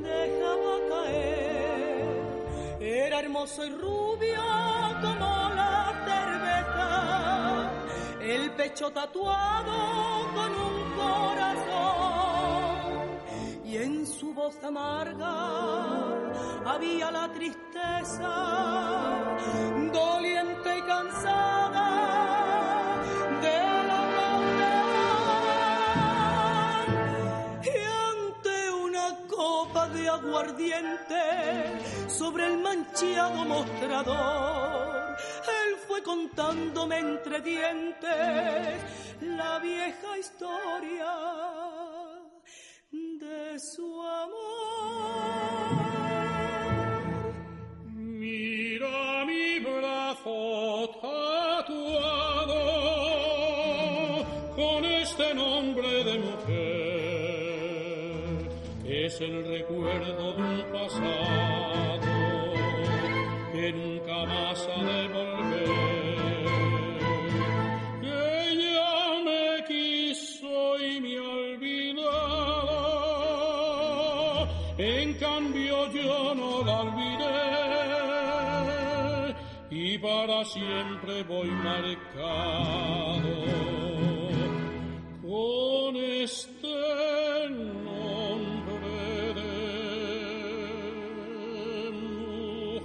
dejaba 0.00 0.78
caer. 0.88 2.78
Era 2.80 3.20
hermoso 3.20 3.64
y 3.64 3.70
rubio 3.70 4.42
como 5.00 5.50
la 5.54 5.92
cerveza, 6.06 7.70
el 8.20 8.50
pecho 8.52 8.90
tatuado 8.90 10.28
con 10.34 10.50
un 10.50 10.92
corazón 10.96 11.82
y 13.64 13.76
en 13.76 14.06
su 14.06 14.34
voz 14.34 14.62
amarga 14.64 15.32
había 16.66 17.10
la 17.10 17.32
tristeza 17.32 17.61
doliente 19.92 20.78
y 20.78 20.82
cansada 20.82 21.88
de 23.40 23.58
la 23.88 24.02
Y 27.64 27.74
ante 28.12 28.70
una 28.70 29.06
copa 29.28 29.88
de 29.88 30.08
aguardiente 30.08 31.22
sobre 32.08 32.46
el 32.46 32.58
manchado 32.58 33.44
mostrador, 33.44 35.16
él 35.60 35.76
fue 35.86 36.02
contándome 36.02 36.98
entre 36.98 37.40
dientes 37.40 38.82
la 39.20 39.58
vieja 39.58 40.18
historia 40.18 41.12
de 42.90 43.58
su 43.58 44.02
amor. 44.02 45.51
Con 54.56 54.84
este 54.84 55.34
nombre 55.34 56.04
de 56.04 56.18
mujer. 56.18 56.52
Es 58.84 59.20
el 59.20 59.44
recuerdo 59.44 60.34
de 60.34 60.42
un 60.42 60.62
pasado 60.72 62.00
que 63.52 63.72
nunca 63.72 64.26
más 64.26 64.68
ha 64.68 64.84
de 64.84 65.01
para 80.26 80.44
siempre 80.44 81.24
voy 81.24 81.48
marcado 81.50 83.22
con 85.20 85.96
este 85.96 87.48
nombre 87.50 89.34
de 89.34 89.42
mujer. 91.90 92.82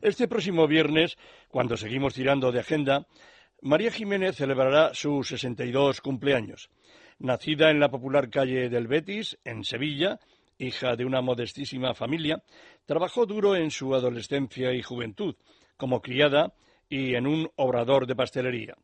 Este 0.00 0.28
próximo 0.28 0.66
viernes, 0.66 1.18
cuando 1.50 1.76
seguimos 1.76 2.14
tirando 2.14 2.50
de 2.50 2.60
agenda, 2.60 3.06
María 3.60 3.90
Jiménez 3.90 4.36
celebrará 4.36 4.94
su 4.94 5.24
62 5.24 6.00
cumpleaños. 6.00 6.70
Nacida 7.18 7.70
en 7.70 7.80
la 7.80 7.90
popular 7.90 8.30
calle 8.30 8.70
del 8.70 8.86
Betis, 8.86 9.38
en 9.44 9.64
Sevilla, 9.64 10.18
hija 10.58 10.96
de 10.96 11.04
una 11.04 11.20
modestísima 11.20 11.94
familia, 11.94 12.42
trabajó 12.84 13.26
duro 13.26 13.56
en 13.56 13.70
su 13.70 13.94
adolescencia 13.94 14.72
y 14.72 14.82
juventud, 14.82 15.36
como 15.76 16.02
criada 16.02 16.52
y 16.88 17.14
en 17.14 17.26
un 17.26 17.50
obrador 17.56 18.06
de 18.06 18.16
pastelería. 18.16 18.76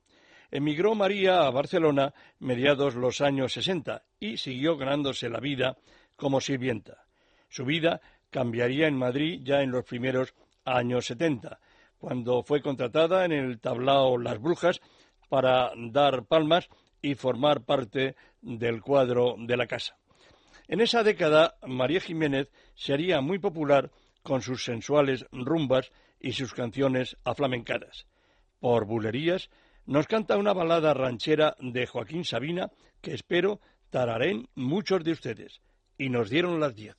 Emigró 0.51 0.95
María 0.95 1.47
a 1.47 1.51
Barcelona 1.51 2.15
mediados 2.39 2.95
los 2.95 3.21
años 3.21 3.53
60 3.55 4.05
y 4.21 4.37
siguió 4.37 4.77
ganándose 4.77 5.29
la 5.29 5.41
vida 5.41 5.77
como 6.17 6.41
sirvienta. 6.41 7.05
Su 7.49 7.65
vida 7.65 8.01
cambiaría 8.31 8.87
en 8.87 8.97
Madrid 8.97 9.41
ya 9.43 9.63
en 9.63 9.71
los 9.71 9.85
primeros 9.85 10.35
años 10.65 11.07
70, 11.07 11.59
cuando 11.99 12.43
fue 12.43 12.63
contratada 12.63 13.25
en 13.25 13.33
el 13.33 13.61
tablao 13.61 14.19
Las 14.19 14.41
Brujas 14.41 14.81
para 15.29 15.73
dar 15.77 16.25
palmas 16.27 16.69
y 17.03 17.15
formar 17.15 17.65
parte 17.65 18.15
del 18.41 18.81
cuadro 18.81 19.37
de 19.39 19.57
la 19.57 19.67
casa. 19.67 19.97
En 20.67 20.81
esa 20.81 21.03
década, 21.03 21.57
María 21.67 22.01
Jiménez 22.01 22.51
se 22.75 22.95
haría 22.95 23.21
muy 23.21 23.39
popular 23.39 23.91
con 24.23 24.41
sus 24.41 24.65
sensuales 24.65 25.27
rumbas 25.31 25.93
y 26.19 26.33
sus 26.33 26.55
canciones 26.55 27.17
aflamencadas. 27.25 28.07
Por 28.61 28.87
bulerías, 28.87 29.51
nos 29.85 30.07
canta 30.07 30.39
una 30.39 30.55
balada 30.55 30.95
ranchera 30.95 31.55
de 31.61 31.87
Joaquín 31.87 32.25
Sabina 32.25 32.71
que 33.03 33.13
espero 33.13 33.61
tararen 33.91 34.49
muchos 34.55 35.05
de 35.05 35.13
ustedes. 35.13 35.61
Y 35.99 36.09
nos 36.09 36.31
dieron 36.31 36.59
las 36.59 36.75
diez. 36.75 36.97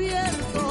Vimos 0.00 0.69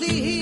me 0.00 0.38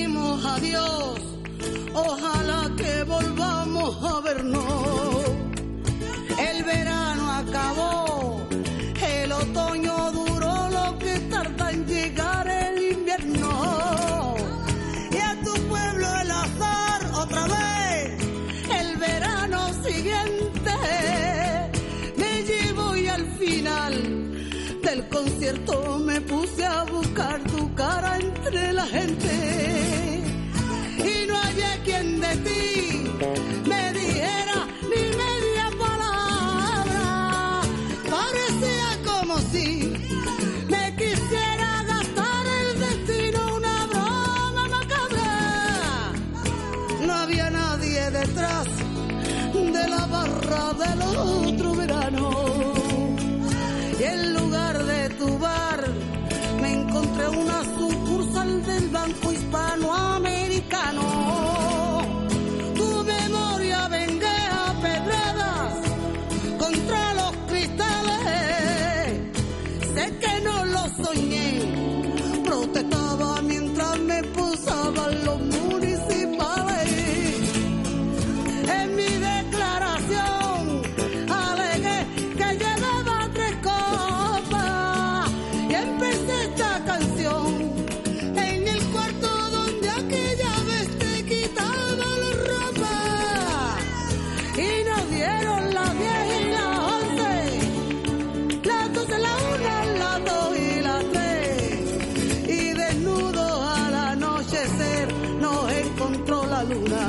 nos 105.47 105.73
encontró 105.73 106.45
la 106.47 106.63
luna. 106.65 107.03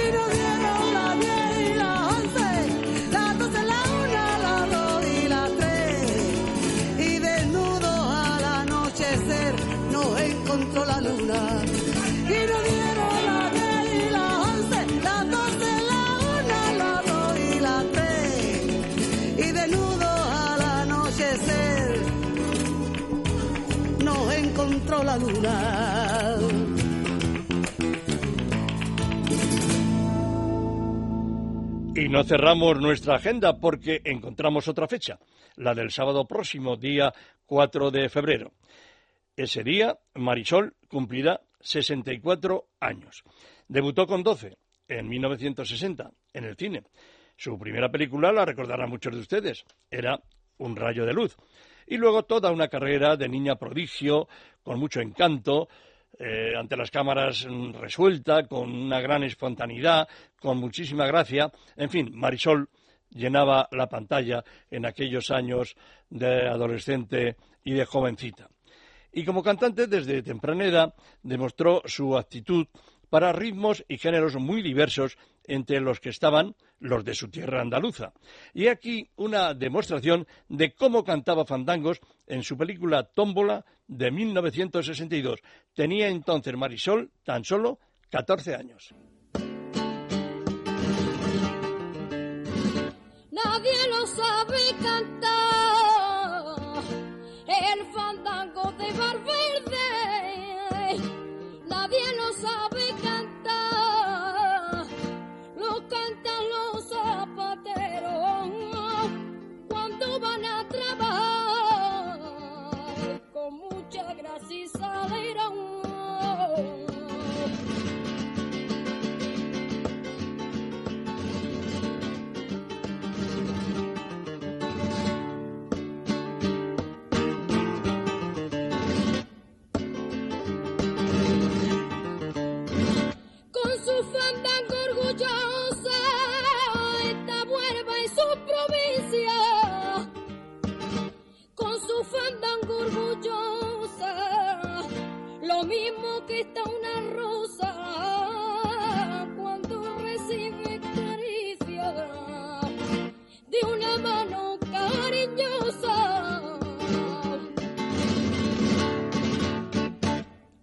Y 0.00 0.02
nos 0.14 0.28
dieron 0.38 0.82
las 0.96 1.12
diez 1.24 1.52
y 1.66 1.74
las 1.82 1.98
once, 2.16 2.50
las 3.16 3.38
doce, 3.40 3.62
la 3.72 3.80
una, 4.02 4.24
las 4.46 4.62
dos 4.74 4.98
y 5.16 5.28
las 5.34 5.50
tres. 5.60 6.00
Y 7.08 7.18
desnudos 7.18 8.00
al 8.26 8.44
anochecer 8.62 9.54
nos 9.94 10.10
encontró 10.20 10.84
la 10.92 11.00
luna. 11.08 11.40
Y 12.36 12.38
nos 12.50 12.62
dieron 12.70 13.14
las 13.28 13.46
diez 13.58 13.86
y 14.02 14.10
las 14.16 14.32
once, 14.52 14.78
las 15.08 15.22
doce, 15.36 15.70
la 15.92 16.04
una, 16.36 16.60
las 16.82 16.98
dos 17.10 17.30
y 17.50 17.60
las 17.68 17.82
tres. 17.94 18.26
Y 19.46 19.48
desnudos 19.58 20.20
al 20.46 20.60
anochecer 20.82 21.88
nos 24.06 24.22
encontró 24.42 25.02
la 25.02 25.16
luna. 25.16 25.87
Y 32.08 32.10
no 32.10 32.24
cerramos 32.24 32.80
nuestra 32.80 33.16
agenda 33.16 33.58
porque 33.60 34.00
encontramos 34.02 34.66
otra 34.66 34.88
fecha, 34.88 35.18
la 35.56 35.74
del 35.74 35.90
sábado 35.90 36.26
próximo, 36.26 36.78
día 36.78 37.12
4 37.44 37.90
de 37.90 38.08
febrero. 38.08 38.52
Ese 39.36 39.62
día, 39.62 39.98
Marisol 40.14 40.74
cumplirá 40.88 41.42
64 41.60 42.64
años. 42.80 43.24
Debutó 43.68 44.06
con 44.06 44.22
12, 44.22 44.56
en 44.88 45.06
1960, 45.06 46.10
en 46.32 46.44
el 46.44 46.56
cine. 46.56 46.84
Su 47.36 47.58
primera 47.58 47.90
película 47.90 48.32
la 48.32 48.46
recordarán 48.46 48.88
muchos 48.88 49.14
de 49.14 49.20
ustedes. 49.20 49.66
Era 49.90 50.18
Un 50.56 50.76
rayo 50.76 51.04
de 51.04 51.12
luz. 51.12 51.36
Y 51.86 51.98
luego 51.98 52.22
toda 52.22 52.50
una 52.50 52.68
carrera 52.68 53.18
de 53.18 53.28
niña 53.28 53.56
prodigio, 53.56 54.28
con 54.62 54.80
mucho 54.80 55.02
encanto, 55.02 55.68
eh, 56.18 56.54
ante 56.56 56.76
las 56.76 56.90
cámaras 56.90 57.46
mm, 57.48 57.74
resuelta, 57.74 58.46
con 58.46 58.72
una 58.72 59.00
gran 59.00 59.22
espontaneidad, 59.22 60.08
con 60.40 60.58
muchísima 60.58 61.06
gracia. 61.06 61.50
En 61.76 61.90
fin, 61.90 62.10
Marisol 62.14 62.68
llenaba 63.10 63.68
la 63.72 63.88
pantalla 63.88 64.44
en 64.70 64.86
aquellos 64.86 65.30
años 65.30 65.76
de 66.10 66.48
adolescente 66.48 67.36
y 67.64 67.72
de 67.72 67.84
jovencita. 67.84 68.48
Y 69.12 69.24
como 69.24 69.42
cantante, 69.42 69.86
desde 69.86 70.22
temprana 70.22 70.64
edad, 70.64 70.94
demostró 71.22 71.82
su 71.86 72.16
actitud 72.16 72.66
para 73.10 73.32
ritmos 73.32 73.84
y 73.88 73.98
géneros 73.98 74.36
muy 74.36 74.62
diversos, 74.62 75.16
entre 75.44 75.80
los 75.80 75.98
que 75.98 76.10
estaban 76.10 76.54
los 76.78 77.04
de 77.04 77.14
su 77.14 77.28
tierra 77.28 77.62
andaluza. 77.62 78.12
Y 78.52 78.68
aquí 78.68 79.08
una 79.16 79.54
demostración 79.54 80.26
de 80.48 80.74
cómo 80.74 81.04
cantaba 81.04 81.44
fandangos 81.44 82.00
en 82.26 82.42
su 82.42 82.56
película 82.56 83.04
Tómbola 83.04 83.64
de 83.86 84.10
1962. 84.10 85.40
Tenía 85.74 86.08
entonces 86.08 86.54
Marisol 86.54 87.10
tan 87.24 87.44
solo 87.44 87.78
14 88.10 88.54
años. 88.54 88.94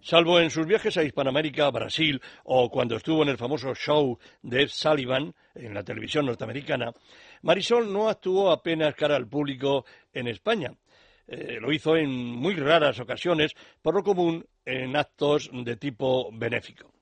Salvo 0.06 0.38
en 0.38 0.50
sus 0.50 0.64
viajes 0.68 0.96
a 0.96 1.02
Hispanoamérica, 1.02 1.68
Brasil 1.68 2.22
o 2.44 2.70
cuando 2.70 2.94
estuvo 2.94 3.24
en 3.24 3.28
el 3.30 3.36
famoso 3.36 3.74
show 3.74 4.16
de 4.40 4.62
Ed 4.62 4.68
Sullivan 4.68 5.34
en 5.52 5.74
la 5.74 5.82
televisión 5.82 6.26
norteamericana, 6.26 6.92
Marisol 7.42 7.92
no 7.92 8.08
actuó 8.08 8.52
apenas 8.52 8.94
cara 8.94 9.16
al 9.16 9.26
público 9.26 9.84
en 10.12 10.28
España. 10.28 10.70
Eh, 11.26 11.58
lo 11.60 11.72
hizo 11.72 11.96
en 11.96 12.08
muy 12.08 12.54
raras 12.54 13.00
ocasiones, 13.00 13.50
por 13.82 13.96
lo 13.96 14.04
común 14.04 14.46
en 14.64 14.94
actos 14.94 15.50
de 15.52 15.74
tipo 15.74 16.30
benéfico. 16.32 16.92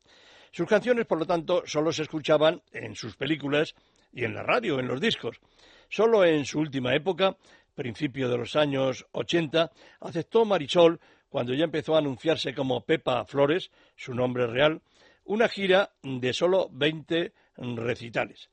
Sus 0.50 0.66
canciones, 0.66 1.04
por 1.04 1.18
lo 1.18 1.26
tanto, 1.26 1.62
solo 1.66 1.92
se 1.92 2.04
escuchaban 2.04 2.62
en 2.72 2.96
sus 2.96 3.16
películas 3.16 3.74
y 4.14 4.24
en 4.24 4.32
la 4.32 4.42
radio, 4.42 4.80
en 4.80 4.88
los 4.88 5.02
discos. 5.02 5.42
Solo 5.90 6.24
en 6.24 6.46
su 6.46 6.58
última 6.58 6.94
época, 6.94 7.36
principio 7.74 8.30
de 8.30 8.38
los 8.38 8.56
años 8.56 9.04
80, 9.12 9.70
aceptó 10.00 10.46
Marisol, 10.46 11.00
cuando 11.34 11.52
ya 11.52 11.64
empezó 11.64 11.96
a 11.96 11.98
anunciarse 11.98 12.54
como 12.54 12.82
Pepa 12.82 13.24
Flores, 13.24 13.72
su 13.96 14.14
nombre 14.14 14.46
real, 14.46 14.82
una 15.24 15.48
gira 15.48 15.90
de 16.00 16.32
solo 16.32 16.68
20 16.70 17.32
recitales. 17.56 18.50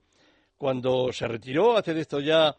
Cuando 0.57 1.13
se 1.13 1.27
retiró, 1.27 1.77
hace 1.77 1.93
de 1.93 2.01
esto 2.01 2.19
ya 2.19 2.57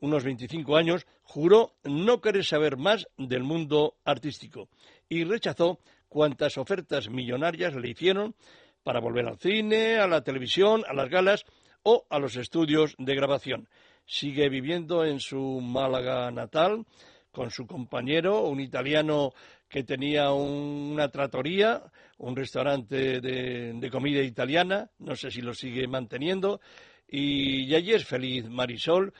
unos 0.00 0.24
25 0.24 0.76
años, 0.76 1.06
juró 1.22 1.74
no 1.84 2.20
querer 2.20 2.44
saber 2.44 2.78
más 2.78 3.06
del 3.16 3.44
mundo 3.44 3.94
artístico 4.04 4.68
y 5.08 5.22
rechazó 5.22 5.78
cuantas 6.08 6.58
ofertas 6.58 7.08
millonarias 7.08 7.72
le 7.76 7.90
hicieron 7.90 8.34
para 8.82 8.98
volver 8.98 9.28
al 9.28 9.38
cine, 9.38 10.00
a 10.00 10.08
la 10.08 10.24
televisión, 10.24 10.82
a 10.88 10.94
las 10.94 11.08
galas 11.08 11.44
o 11.84 12.06
a 12.10 12.18
los 12.18 12.34
estudios 12.34 12.96
de 12.98 13.14
grabación. 13.14 13.68
Sigue 14.04 14.48
viviendo 14.48 15.04
en 15.04 15.20
su 15.20 15.60
Málaga 15.60 16.28
natal 16.32 16.86
con 17.30 17.50
su 17.50 17.66
compañero, 17.66 18.42
un 18.48 18.60
italiano 18.60 19.32
que 19.68 19.84
tenía 19.84 20.32
una 20.32 21.08
tratoría, 21.08 21.82
un 22.18 22.34
restaurante 22.34 23.20
de, 23.20 23.72
de, 23.74 23.90
comida 23.90 24.20
italiana, 24.20 24.90
no 24.98 25.14
sé 25.14 25.30
si 25.30 25.40
lo 25.40 25.54
sigue 25.54 25.86
manteniendo, 25.86 26.60
y 27.08 27.72
allí 27.74 27.92
es 27.92 28.04
feliz 28.04 28.48
Marisol, 28.48 29.12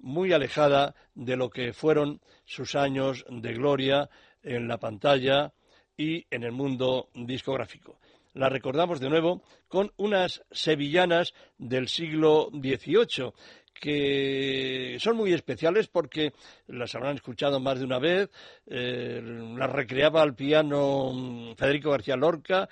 muy 0.00 0.32
alejada 0.32 0.94
de 1.14 1.36
lo 1.36 1.48
que 1.50 1.72
fueron 1.72 2.20
sus 2.44 2.74
años 2.74 3.24
de 3.28 3.54
gloria 3.54 4.10
en 4.42 4.66
la 4.66 4.78
pantalla 4.78 5.52
y 5.96 6.26
en 6.30 6.42
el 6.42 6.52
mundo 6.52 7.08
discográfico. 7.14 7.98
La 8.34 8.48
recordamos 8.48 8.98
de 8.98 9.10
nuevo 9.10 9.42
con 9.68 9.92
unas 9.98 10.42
sevillanas 10.50 11.34
del 11.58 11.88
siglo 11.88 12.48
XVIII 12.50 13.32
que 13.72 14.96
son 15.00 15.16
muy 15.16 15.32
especiales 15.32 15.88
porque 15.88 16.32
las 16.68 16.94
habrán 16.94 17.16
escuchado 17.16 17.60
más 17.60 17.78
de 17.78 17.84
una 17.84 17.98
vez, 17.98 18.30
eh, 18.66 19.20
las 19.56 19.70
recreaba 19.70 20.22
al 20.22 20.34
piano 20.34 21.54
Federico 21.56 21.90
García 21.90 22.16
Lorca, 22.16 22.68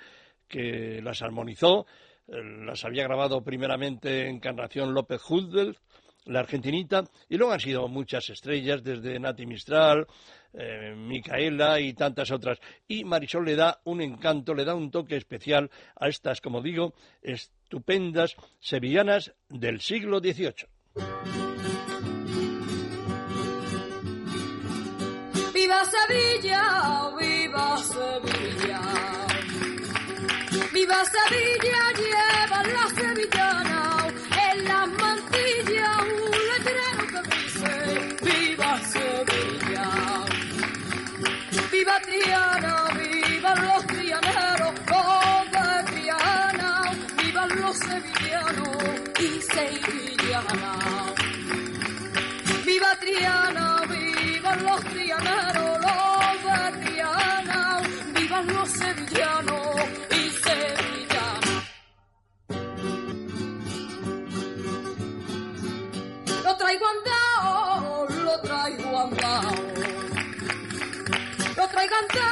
que 0.47 1.01
las 1.01 1.21
armonizó, 1.21 1.85
eh, 2.27 2.41
las 2.65 2.85
había 2.85 3.03
grabado 3.03 3.43
primeramente 3.43 4.21
en 4.21 4.35
Encarnación 4.35 4.93
López 4.93 5.21
Huldel, 5.27 5.77
la 6.25 6.41
argentinita, 6.41 7.03
y 7.29 7.37
luego 7.37 7.53
han 7.53 7.59
sido 7.59 7.87
muchas 7.87 8.29
estrellas, 8.29 8.83
desde 8.83 9.19
Nati 9.19 9.45
Mistral, 9.45 10.05
eh, 10.53 10.93
Micaela 10.95 11.79
y 11.79 11.93
tantas 11.93 12.31
otras. 12.31 12.59
Y 12.87 13.03
Marisol 13.03 13.45
le 13.45 13.55
da 13.55 13.79
un 13.85 14.01
encanto, 14.01 14.53
le 14.53 14.65
da 14.65 14.75
un 14.75 14.91
toque 14.91 15.15
especial 15.15 15.71
a 15.95 16.07
estas, 16.07 16.41
como 16.41 16.61
digo, 16.61 16.93
estupendas 17.21 18.35
sevillanas 18.59 19.33
del 19.49 19.81
siglo 19.81 20.19
XVIII. 20.19 20.67
¡Viva 25.53 25.85
Sevilla! 25.85 27.09
¡Viva 27.17 27.77
Sevilla! 27.77 28.81
¡Viva 30.73 31.05
Sevilla! 31.05 31.81
Lleva 31.95 32.63
la 32.63 32.89
sevillana 32.89 33.81
en 34.51 34.65
las 34.65 34.87
mantillas 34.89 35.97
un 36.01 36.31
letrero 36.49 37.03
que 37.07 37.21
dice 37.37 37.71
¡Viva 38.21 38.71
Sevilla! 38.91 39.87
¡Viva 41.71 41.95
Triana! 42.01 42.75
¡Viva 42.97 43.55
los 43.55 43.87
trianeros! 43.87 44.73
¡Oh, 44.93 45.43
de 45.51 45.83
Triana! 45.91 46.71
¡Viva 47.17 47.43
los 47.47 47.77
sevillanos 47.77 48.77
y 49.19 49.41
¡Viva 52.65 52.95
Triana! 52.99 53.67
¡Vivan 53.89 54.63
los 54.63 54.81
trianeros! 54.85 55.79
¡Los 55.81 56.37
de 56.43 56.59
Triana! 56.85 57.81
¡Vivan 58.15 58.47
los 58.53 58.69
sevillanos 58.69 59.75
y 60.09 60.29
sevillanas! 60.29 61.63
Lo 66.43 66.51
traigo 66.57 66.85
andado, 66.95 68.07
lo 68.23 68.35
traigo 68.41 68.99
andado. 68.99 69.51
Lo 71.57 71.67
traigo 71.67 71.95
andado, 71.95 72.30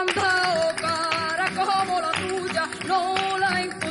Andado, 0.00 0.76
cara 0.76 1.50
como 1.56 2.00
la 2.00 2.12
tuya. 2.12 2.68
No 2.86 3.36
la 3.36 3.62
he 3.62 3.87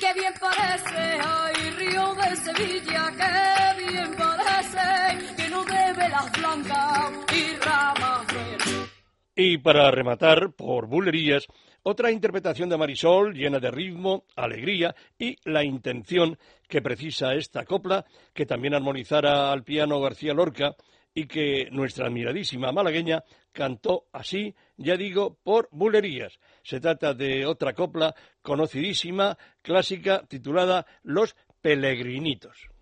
Qué 0.00 0.12
bien 0.14 0.34
parece, 0.40 1.18
ay, 1.24 1.70
río 1.70 2.14
de 2.14 2.36
Sevilla, 2.36 3.12
qué 3.16 3.86
bien 3.86 4.14
parece, 4.16 5.34
lleno 5.36 5.64
de 5.64 5.92
velas 5.94 6.32
blancas 6.32 7.12
y 7.32 7.56
ramas 7.56 8.26
verdes. 8.26 8.90
Y 9.34 9.58
para 9.58 9.90
rematar, 9.90 10.52
por 10.52 10.86
bulerías, 10.86 11.46
otra 11.88 12.10
interpretación 12.10 12.68
de 12.68 12.76
Marisol 12.76 13.32
llena 13.32 13.60
de 13.60 13.70
ritmo, 13.70 14.24
alegría 14.34 14.92
y 15.16 15.36
la 15.44 15.62
intención 15.62 16.36
que 16.68 16.82
precisa 16.82 17.34
esta 17.34 17.64
copla, 17.64 18.04
que 18.34 18.44
también 18.44 18.74
armonizara 18.74 19.52
al 19.52 19.62
piano 19.62 20.00
García 20.00 20.34
Lorca 20.34 20.74
y 21.14 21.28
que 21.28 21.68
nuestra 21.70 22.08
admiradísima 22.08 22.72
malagueña 22.72 23.22
cantó 23.52 24.06
así, 24.12 24.52
ya 24.76 24.96
digo, 24.96 25.38
por 25.44 25.68
bulerías. 25.70 26.40
Se 26.64 26.80
trata 26.80 27.14
de 27.14 27.46
otra 27.46 27.72
copla 27.72 28.16
conocidísima, 28.42 29.38
clásica, 29.62 30.24
titulada 30.26 30.86
Los 31.04 31.36
Pelegrinitos. 31.60 32.75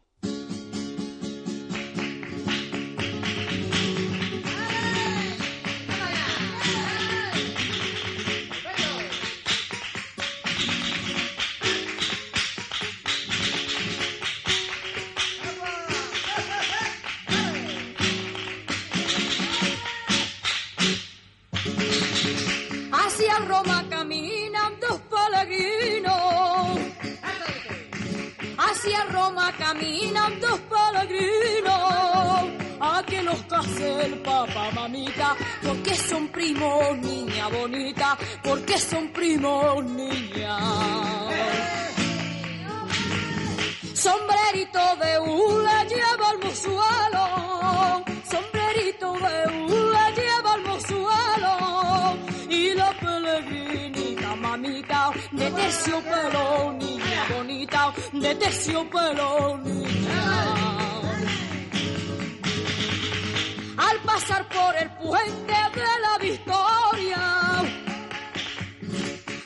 Hacia 28.84 29.04
Roma 29.04 29.50
caminan 29.56 30.38
dos 30.40 30.60
peregrinos. 30.60 31.72
A 32.80 33.02
que 33.06 33.22
lo 33.22 33.32
los 33.32 33.42
case 33.44 34.04
el 34.04 34.18
papá, 34.18 34.70
mamita, 34.74 35.34
porque 35.62 35.94
son 35.94 36.28
primos, 36.28 36.98
niña 36.98 37.48
bonita, 37.48 38.18
porque 38.42 38.76
son 38.76 39.08
primos, 39.08 39.82
niña. 39.86 40.58
Sombrerito 43.94 44.96
de 45.02 45.18
hula 45.18 45.84
lleva 45.84 46.28
al 46.28 46.38
mozuelo, 46.40 48.04
sombrerito 48.30 49.14
de 49.14 49.64
hula 49.64 50.10
lleva 50.10 50.52
al 50.52 50.62
mozuelo, 50.62 52.16
y 52.50 52.74
la 52.74 52.92
pelegrinita, 53.00 54.36
mamita, 54.36 55.10
de 55.32 55.50
terciopelo, 55.52 56.83
bonita, 57.92 58.84
de. 58.90 59.62
Al 63.76 63.98
pasar 64.00 64.48
por 64.48 64.76
el 64.76 64.90
puente 64.92 65.52
de 65.74 66.00
la 66.04 66.18
Victoria, 66.20 67.22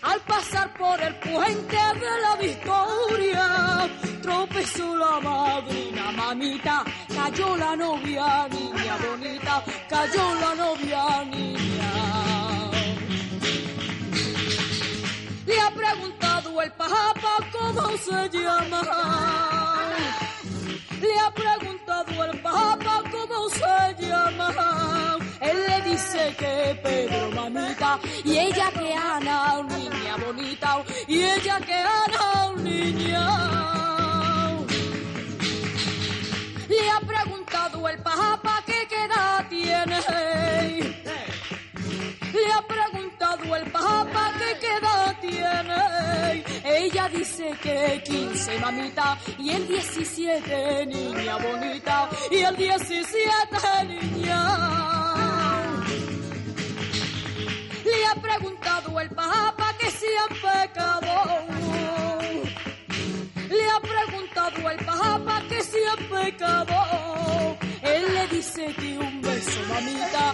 al 0.03 0.20
pasar 0.20 0.72
por 0.74 1.01
el 1.03 1.14
puente 1.16 1.77
de 1.77 2.20
la 2.22 2.37
Victoria, 2.37 3.90
tropezó 4.22 4.96
la 4.96 5.20
madrina, 5.20 6.12
mamita, 6.12 6.85
cayó 7.14 7.57
la 7.57 7.74
novia, 7.74 8.46
niña 8.51 8.96
bonita, 9.09 9.64
cayó 9.88 10.35
la 10.37 10.55
novia, 10.55 11.24
niña. 11.24 11.58
El 16.62 16.73
papa 16.73 17.37
cómo 17.53 17.97
se 17.97 18.29
llama. 18.31 18.83
Le 21.01 21.18
ha 21.18 21.31
preguntado 21.31 22.25
el 22.25 22.40
papa 22.40 23.03
cómo 23.11 23.49
se 23.51 24.07
llama. 24.07 25.18
Él 25.40 25.57
le 25.68 25.90
dice 25.90 26.35
que 26.38 26.81
Pedro, 26.83 27.31
mamita, 27.31 27.99
y 28.25 28.38
ella 28.38 28.71
que 28.73 28.92
Ana, 28.92 29.62
niña 29.62 30.16
bonita, 30.25 30.85
y 31.07 31.23
ella 31.23 31.61
que 31.61 31.75
Ana, 31.75 32.53
niña. 32.57 33.25
Le 36.68 36.90
ha 36.90 37.01
preguntado 37.01 37.88
el 37.88 37.99
que 38.66 38.87
qué 38.88 39.05
edad 39.05 39.49
tiene. 39.49 40.01
Le 42.33 42.53
ha 42.53 42.62
preguntado 42.62 42.98
el 43.59 43.71
papa 43.71 44.33
que 44.38 44.59
qué 44.61 44.73
edad 44.77 45.16
tiene. 45.21 46.44
Ella 46.64 47.09
dice 47.09 47.51
que 47.62 48.03
15, 48.05 48.59
mamita, 48.59 49.18
y 49.38 49.51
el 49.51 49.66
17, 49.68 50.87
niña 50.87 51.37
bonita, 51.37 52.09
y 52.31 52.37
el 52.37 52.57
17, 52.57 53.85
niña. 53.87 54.40
Le 57.85 58.07
ha 58.07 58.14
preguntado 58.14 59.01
el 59.01 59.11
papa 59.11 59.75
que 59.79 59.90
si 59.90 60.07
han 60.23 60.35
pecado. 60.47 61.12
Le 63.49 63.71
ha 63.71 63.81
preguntado 63.81 64.71
el 64.71 64.85
papa 64.85 65.42
que 65.49 65.62
si 65.62 65.79
han 65.92 66.05
pecado. 66.09 67.57
Él 67.83 68.14
le 68.14 68.27
dice 68.29 68.75
que 68.79 68.99
un 68.99 69.23
beso, 69.23 69.61
mamita, 69.68 70.28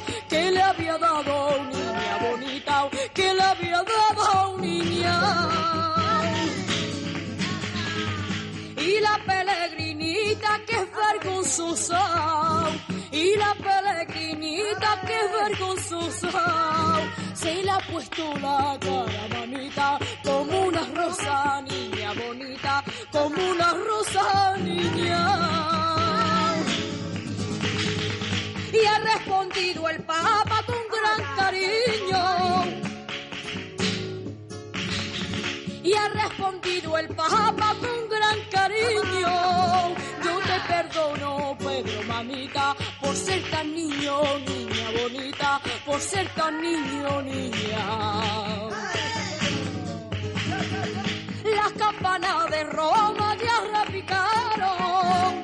vergonzosa, 11.56 12.70
y 13.12 13.36
la 13.36 13.54
peregrinita 13.54 15.00
que 15.06 15.20
es 15.20 15.32
vergonzosa, 15.32 17.00
se 17.34 17.62
le 17.62 17.70
ha 17.70 17.78
puesto 17.90 18.34
la 18.38 18.76
cara, 18.80 19.28
mamita, 19.32 19.98
como 20.24 20.66
una 20.66 20.84
rosa, 20.94 21.62
niña 21.62 22.12
bonita, 22.12 22.84
como 23.12 23.36
una 23.36 23.72
rosa, 23.74 24.56
niña. 24.58 25.22
Y 28.72 28.86
ha 28.86 28.98
respondido 28.98 29.88
el 29.88 30.02
Papa 30.02 30.64
con 30.66 30.82
gran 30.90 31.36
cariño. 31.36 32.64
Y 35.84 35.92
ha 35.92 36.08
respondido 36.08 36.98
el 36.98 37.08
Papa 37.14 37.76
con 37.80 38.08
gran 38.08 38.40
cariño. 38.50 40.03
Perdono, 40.66 41.57
Pedro, 41.59 42.03
mamita, 42.05 42.74
por 43.00 43.14
ser 43.14 43.42
tan 43.50 43.74
niño, 43.74 44.22
niña 44.46 44.87
bonita, 45.00 45.61
por 45.85 46.00
ser 46.00 46.27
tan 46.35 46.61
niño, 46.61 47.22
niña. 47.22 47.85
Las 51.44 51.72
campanas 51.72 52.50
de 52.50 52.64
Roma 52.64 53.37
ya 53.37 53.85
repicaron. 53.85 55.42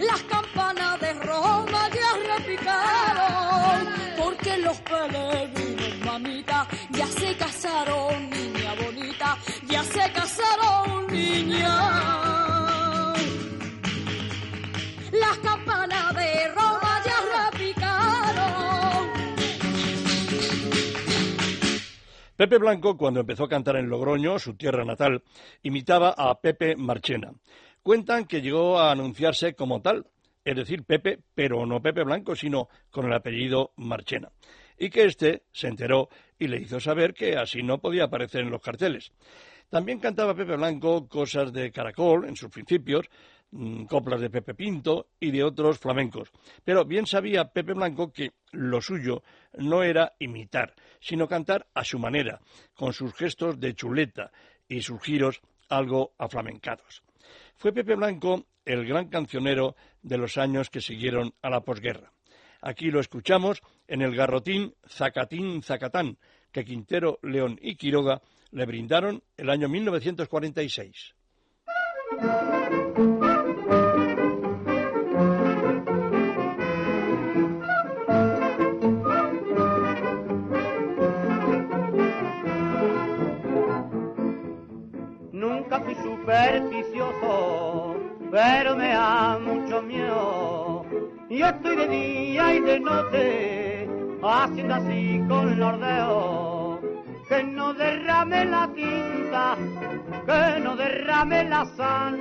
Las 0.00 0.22
campanas 0.22 1.00
de 1.00 1.12
Roma 1.14 1.88
ya 1.90 2.36
repicaron. 2.36 3.88
Porque 4.18 4.56
los 4.58 4.76
peregrinos, 4.80 5.98
mamita, 6.06 6.66
ya 6.90 7.06
se 7.06 7.36
casaron, 7.36 8.30
niña 8.30 8.74
bonita, 8.82 9.36
ya 9.66 9.84
se 9.84 10.12
casaron, 10.12 11.06
niña. 11.08 12.21
Pepe 22.42 22.58
Blanco, 22.58 22.96
cuando 22.96 23.20
empezó 23.20 23.44
a 23.44 23.48
cantar 23.48 23.76
en 23.76 23.88
Logroño, 23.88 24.36
su 24.36 24.56
tierra 24.56 24.84
natal, 24.84 25.22
imitaba 25.62 26.12
a 26.18 26.40
Pepe 26.40 26.74
Marchena. 26.74 27.32
Cuentan 27.84 28.24
que 28.24 28.42
llegó 28.42 28.80
a 28.80 28.90
anunciarse 28.90 29.54
como 29.54 29.80
tal, 29.80 30.08
es 30.44 30.56
decir, 30.56 30.82
Pepe, 30.82 31.20
pero 31.36 31.64
no 31.66 31.80
Pepe 31.80 32.02
Blanco, 32.02 32.34
sino 32.34 32.68
con 32.90 33.06
el 33.06 33.12
apellido 33.12 33.70
Marchena. 33.76 34.32
Y 34.76 34.90
que 34.90 35.04
éste 35.04 35.44
se 35.52 35.68
enteró 35.68 36.08
y 36.36 36.48
le 36.48 36.60
hizo 36.60 36.80
saber 36.80 37.14
que 37.14 37.36
así 37.36 37.62
no 37.62 37.78
podía 37.78 38.06
aparecer 38.06 38.40
en 38.40 38.50
los 38.50 38.60
carteles. 38.60 39.12
También 39.70 40.00
cantaba 40.00 40.34
Pepe 40.34 40.56
Blanco 40.56 41.06
cosas 41.06 41.52
de 41.52 41.70
caracol 41.70 42.26
en 42.26 42.34
sus 42.34 42.50
principios, 42.50 43.08
coplas 43.88 44.20
de 44.20 44.30
Pepe 44.30 44.54
Pinto 44.54 45.08
y 45.20 45.30
de 45.30 45.44
otros 45.44 45.78
flamencos. 45.78 46.30
Pero 46.64 46.84
bien 46.84 47.06
sabía 47.06 47.52
Pepe 47.52 47.74
Blanco 47.74 48.12
que 48.12 48.32
lo 48.52 48.80
suyo 48.80 49.22
no 49.58 49.82
era 49.82 50.14
imitar, 50.18 50.74
sino 51.00 51.28
cantar 51.28 51.66
a 51.74 51.84
su 51.84 51.98
manera, 51.98 52.40
con 52.74 52.92
sus 52.92 53.14
gestos 53.14 53.60
de 53.60 53.74
chuleta 53.74 54.32
y 54.68 54.82
sus 54.82 55.00
giros 55.02 55.42
algo 55.68 56.12
aflamencados. 56.18 57.02
Fue 57.56 57.72
Pepe 57.72 57.94
Blanco 57.94 58.46
el 58.64 58.86
gran 58.86 59.08
cancionero 59.08 59.76
de 60.02 60.18
los 60.18 60.38
años 60.38 60.70
que 60.70 60.80
siguieron 60.80 61.34
a 61.42 61.50
la 61.50 61.60
posguerra. 61.60 62.12
Aquí 62.60 62.90
lo 62.90 63.00
escuchamos 63.00 63.60
en 63.88 64.02
el 64.02 64.14
garrotín 64.14 64.74
Zacatín 64.88 65.62
Zacatán, 65.62 66.16
que 66.52 66.64
Quintero, 66.64 67.18
León 67.22 67.58
y 67.60 67.76
Quiroga 67.76 68.22
le 68.52 68.66
brindaron 68.66 69.22
el 69.36 69.50
año 69.50 69.68
1946. 69.68 71.14
Pero 88.32 88.74
me 88.74 88.88
da 88.88 89.38
mucho 89.38 89.82
miedo. 89.82 90.86
Y 91.28 91.42
estoy 91.42 91.76
de 91.76 91.88
día 91.88 92.54
y 92.54 92.60
de 92.60 92.80
noche, 92.80 93.86
haciendo 94.22 94.74
así 94.74 95.22
con 95.28 95.60
los 95.60 95.78
dedos. 95.78 96.80
Que 97.28 97.42
no 97.44 97.74
derrame 97.74 98.46
la 98.46 98.68
tinta, 98.74 99.56
que 100.26 100.60
no 100.60 100.76
derrame 100.76 101.44
la 101.44 101.66
sal, 101.76 102.18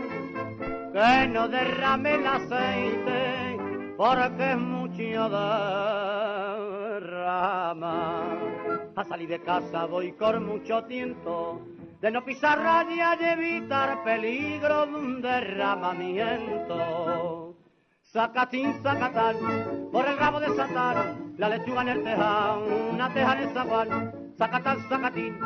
que 0.94 1.28
no 1.30 1.48
derrame 1.48 2.16
el 2.16 2.28
aceite, 2.28 3.58
porque 3.96 4.52
es 4.52 4.58
mucho 4.58 5.30
derrama. 6.92 8.24
A 8.96 9.04
salir 9.06 9.30
de 9.30 9.40
casa 9.40 9.86
voy 9.86 10.12
con 10.12 10.46
mucho 10.46 10.84
tiento, 10.84 11.62
de 12.02 12.10
no 12.10 12.26
pisar 12.26 12.58
raya 12.60 13.16
y 13.20 13.24
evitar 13.24 14.04
peligro 14.04 14.88
de 14.88 14.96
un 14.96 15.22
derramamiento. 15.22 17.56
Sacatín, 18.02 18.82
sacatán, 18.82 19.36
por 19.92 20.08
el 20.08 20.18
rabo 20.18 20.40
de 20.40 20.48
Satán, 20.56 21.36
la 21.38 21.50
lechuga 21.50 21.84
en 21.84 21.90
el 21.90 22.04
tejado, 22.04 22.66
una 22.92 23.14
teja 23.14 23.34
en 23.34 23.40
el 23.44 23.50
zaguán. 23.54 24.14
Sacatán, 24.36 24.90
sacatín, 24.90 25.38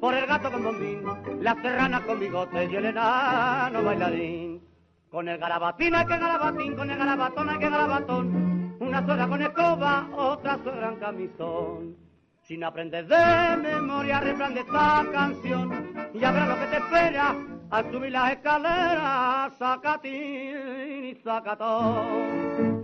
por 0.00 0.14
el 0.14 0.24
gato 0.26 0.52
con 0.52 0.62
bombín, 0.62 1.02
las 1.42 1.60
serranas 1.60 2.02
con 2.02 2.20
bigote 2.20 2.64
y 2.64 2.76
el 2.76 2.84
enano 2.86 3.82
bailarín. 3.82 4.62
Con 5.10 5.28
el 5.28 5.38
garabatín 5.38 5.96
hay 5.96 6.06
que 6.06 6.16
garabatín, 6.16 6.76
con 6.76 6.90
el 6.90 6.96
garabatón 6.96 7.50
hay 7.50 7.58
que 7.58 7.68
garabatón. 7.68 8.76
Una 8.78 9.04
suegra 9.04 9.26
con 9.26 9.42
escoba, 9.42 10.08
otra 10.14 10.60
suegra 10.62 10.90
en 10.90 10.96
camisón. 10.96 11.96
Sin 12.46 12.62
aprender 12.62 13.06
de 13.06 13.56
memoria, 13.56 14.20
replande 14.20 14.60
esta 14.60 15.02
canción 15.10 15.94
y 16.12 16.22
habrá 16.22 16.46
lo 16.46 16.56
que 16.56 16.66
te 16.66 16.76
espera 16.76 17.34
al 17.70 17.90
subir 17.90 18.12
las 18.12 18.32
escaleras, 18.32 19.56
sacatín 19.56 21.06
y 21.06 21.14
sacatón. 21.24 22.82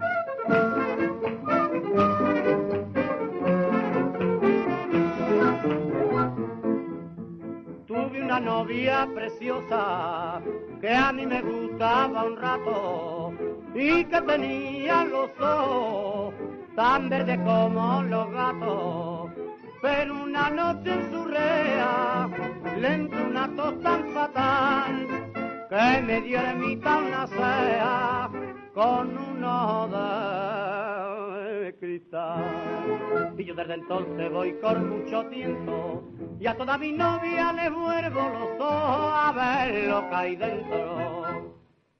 Tuve 7.86 8.22
una 8.22 8.40
novia 8.40 9.06
preciosa 9.14 10.40
que 10.80 10.90
a 10.90 11.12
mí 11.12 11.26
me 11.26 11.42
gustaba 11.42 12.24
un 12.24 12.36
rato 12.38 13.34
y 13.74 14.04
que 14.06 14.22
tenía 14.22 15.04
los 15.04 15.30
ojos 15.38 16.34
tan 16.74 17.10
verdes 17.10 17.38
como 17.40 18.02
los 18.04 18.30
gatos. 18.32 19.19
Pero 19.82 20.24
una 20.24 20.50
noche 20.50 20.92
en 20.92 21.10
su 21.10 21.24
rea 21.24 22.28
le 22.78 22.94
entró 22.94 23.26
una 23.26 23.48
tos 23.56 23.80
tan 23.80 24.10
fatal 24.12 25.06
que 25.70 26.02
me 26.02 26.20
dio 26.20 26.40
en 26.40 26.60
mitad 26.60 27.02
una 27.02 27.26
sea 27.26 28.30
con 28.74 29.16
un 29.16 29.44
ojo 29.44 29.88
de 29.88 31.76
cristal. 31.78 33.34
Y 33.38 33.44
yo 33.44 33.54
desde 33.54 33.74
entonces 33.74 34.30
voy 34.30 34.52
con 34.60 34.88
mucho 34.90 35.24
tiempo 35.26 36.04
y 36.38 36.46
a 36.46 36.56
toda 36.56 36.78
mi 36.78 36.92
novia 36.92 37.52
le 37.52 37.70
vuelvo 37.70 38.20
los 38.28 38.60
ojos 38.60 39.12
a 39.14 39.32
ver 39.32 39.88
lo 39.88 40.08
que 40.08 40.14
hay 40.14 40.36
dentro. 40.36 41.54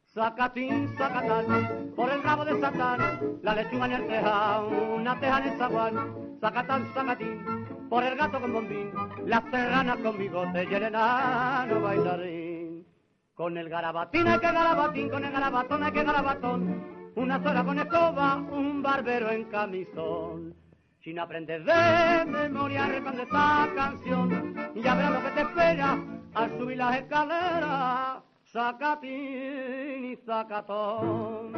Sacatín, 0.06 0.88
sacatán, 0.98 1.92
por 1.94 2.10
el 2.10 2.22
rabo 2.22 2.44
de 2.44 2.60
Satán, 2.60 3.38
la 3.42 3.54
lechuga 3.54 3.86
en 3.86 3.92
el 3.92 4.06
tejado, 4.06 4.68
una 4.96 5.20
teja 5.20 5.38
en 5.38 5.52
el 5.52 5.58
zaguán. 5.58 6.38
Sacatán, 6.40 6.92
sacatín, 6.94 7.59
por 7.90 8.04
el 8.04 8.16
gato 8.16 8.40
con 8.40 8.52
bombín, 8.52 8.92
las 9.26 9.42
serranas 9.50 9.96
con 9.96 10.16
bigote 10.16 10.66
y 10.70 10.74
el 10.74 10.84
enano 10.84 11.80
bailarín. 11.80 12.86
Con 13.34 13.58
el 13.58 13.68
garabatín 13.68 14.28
hay 14.28 14.38
que 14.38 14.52
garabatín, 14.52 15.08
con 15.08 15.24
el 15.24 15.32
garabatón 15.32 15.82
hay 15.82 15.92
que 15.92 16.04
garabatón, 16.04 17.12
una 17.16 17.42
sola 17.42 17.64
con 17.64 17.78
escoba, 17.80 18.36
un 18.36 18.80
barbero 18.80 19.30
en 19.32 19.44
camisón. 19.46 20.54
Sin 21.02 21.18
aprender 21.18 21.64
de 21.64 22.24
memoria, 22.26 22.86
responde 22.86 23.24
esta 23.24 23.68
canción, 23.74 24.54
y 24.74 24.82
ya 24.82 24.94
verás 24.94 25.12
lo 25.12 25.22
que 25.22 25.30
te 25.30 25.40
espera 25.40 25.98
al 26.34 26.58
subir 26.58 26.76
las 26.76 26.96
escaleras. 26.96 28.22
Sacatín 28.44 30.04
y 30.04 30.16
sacatón. 30.24 31.52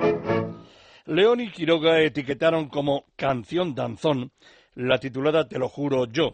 León 1.07 1.41
y 1.41 1.51
Quiroga 1.51 2.01
etiquetaron 2.01 2.69
como 2.69 3.05
canción 3.17 3.75
danzón 3.75 4.31
la 4.75 4.99
titulada 4.99 5.49
Te 5.49 5.59
lo 5.59 5.69
juro 5.69 6.07
yo. 6.07 6.33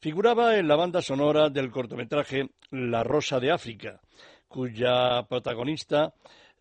Figuraba 0.00 0.58
en 0.58 0.68
la 0.68 0.76
banda 0.76 1.00
sonora 1.00 1.48
del 1.48 1.70
cortometraje 1.70 2.50
La 2.70 3.02
Rosa 3.02 3.40
de 3.40 3.50
África, 3.50 4.00
cuya 4.48 5.22
protagonista 5.28 6.12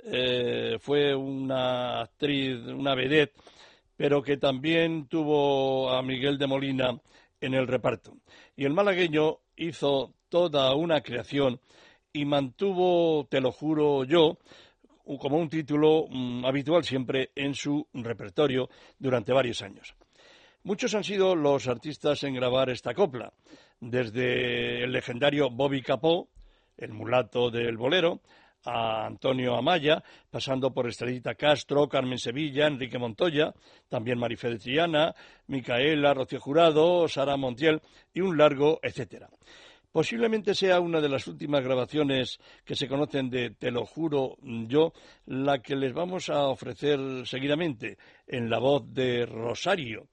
eh, 0.04 0.78
fue 0.80 1.14
una 1.16 2.02
actriz, 2.02 2.58
una 2.68 2.96
vedette, 2.96 3.34
pero 3.96 4.22
que 4.22 4.38
también 4.38 5.08
tuvo 5.08 5.92
a 5.92 6.02
Miguel 6.02 6.38
de 6.38 6.48
Molina 6.48 6.98
en 7.40 7.54
el 7.54 7.68
reparto. 7.68 8.18
Y 8.56 8.66
el 8.66 8.74
malagueño 8.74 9.40
hizo 9.56 10.14
toda 10.30 10.74
una 10.76 11.02
creación 11.02 11.60
y 12.12 12.26
mantuvo, 12.26 13.28
te 13.30 13.42
lo 13.42 13.52
juro 13.52 14.04
yo, 14.04 14.38
como 15.20 15.38
un 15.38 15.50
título 15.50 16.06
mm, 16.10 16.46
habitual 16.46 16.84
siempre 16.84 17.32
en 17.36 17.54
su 17.54 17.86
repertorio 17.94 18.70
durante 18.98 19.34
varios 19.34 19.62
años. 19.62 19.96
Muchos 20.66 20.96
han 20.96 21.04
sido 21.04 21.36
los 21.36 21.68
artistas 21.68 22.24
en 22.24 22.36
grabar 22.36 22.70
esta 22.70 22.94
copla, 22.94 23.34
desde 23.82 24.86
el 24.86 24.94
legendario 24.94 25.50
Bobby 25.50 25.82
Capó, 25.82 26.30
el 26.78 26.94
mulato 26.94 27.52
del 27.52 27.76
bolero, 27.76 28.22
a 28.64 29.06
Antonio 29.06 29.58
Amaya, 29.58 30.02
pasando 30.32 30.74
por 30.74 30.88
Estrellita 30.88 31.36
Castro, 31.36 31.90
Carmen 31.90 32.18
Sevilla, 32.18 32.68
Enrique 32.68 32.98
Montoya, 32.98 33.54
también 33.90 34.18
Marifé 34.18 34.52
de 34.52 34.60
Triana, 34.60 35.14
Micaela, 35.48 36.14
Rocío 36.14 36.40
Jurado, 36.40 37.10
Sara 37.10 37.36
Montiel 37.36 37.82
y 38.14 38.22
un 38.22 38.38
largo 38.38 38.80
etcétera. 38.82 39.30
Posiblemente 39.92 40.56
sea 40.56 40.80
una 40.80 41.02
de 41.02 41.10
las 41.10 41.28
últimas 41.28 41.62
grabaciones 41.62 42.40
que 42.64 42.78
se 42.78 42.88
conocen 42.88 43.30
de 43.30 43.50
Te 43.50 43.70
lo 43.70 43.86
juro 43.86 44.38
yo, 44.42 44.94
la 45.26 45.62
que 45.62 45.76
les 45.76 45.94
vamos 45.94 46.30
a 46.30 46.48
ofrecer 46.48 47.00
seguidamente 47.26 47.98
en 48.26 48.50
la 48.50 48.60
voz 48.60 48.92
de 48.94 49.26
Rosario. 49.26 50.08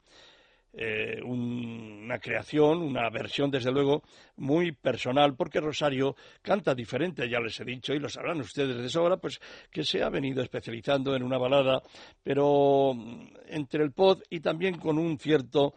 Eh, 0.73 1.21
una 1.25 2.21
creación, 2.21 2.81
una 2.83 3.11
versión, 3.11 3.51
desde 3.51 3.73
luego, 3.73 4.05
muy 4.37 4.71
personal, 4.71 5.35
porque 5.35 5.61
Rosario 5.61 6.15
canta 6.43 6.77
diferente, 6.77 7.29
ya 7.29 7.41
les 7.41 7.59
he 7.59 7.65
dicho, 7.65 7.93
y 7.93 7.99
lo 7.99 8.09
sabrán 8.09 8.41
ustedes 8.41 8.77
de 8.77 8.89
sobra, 8.89 9.17
pues 9.17 9.41
que 9.71 9.83
se 9.83 10.03
ha 10.03 10.09
venido 10.09 10.43
especializando 10.43 11.17
en 11.17 11.25
una 11.25 11.39
balada, 11.39 11.83
pero 12.23 12.95
mm, 12.95 13.29
entre 13.49 13.83
el 13.83 13.91
pod 13.91 14.23
y 14.31 14.39
también 14.39 14.79
con 14.79 14.97
un 14.97 15.19
cierto 15.19 15.75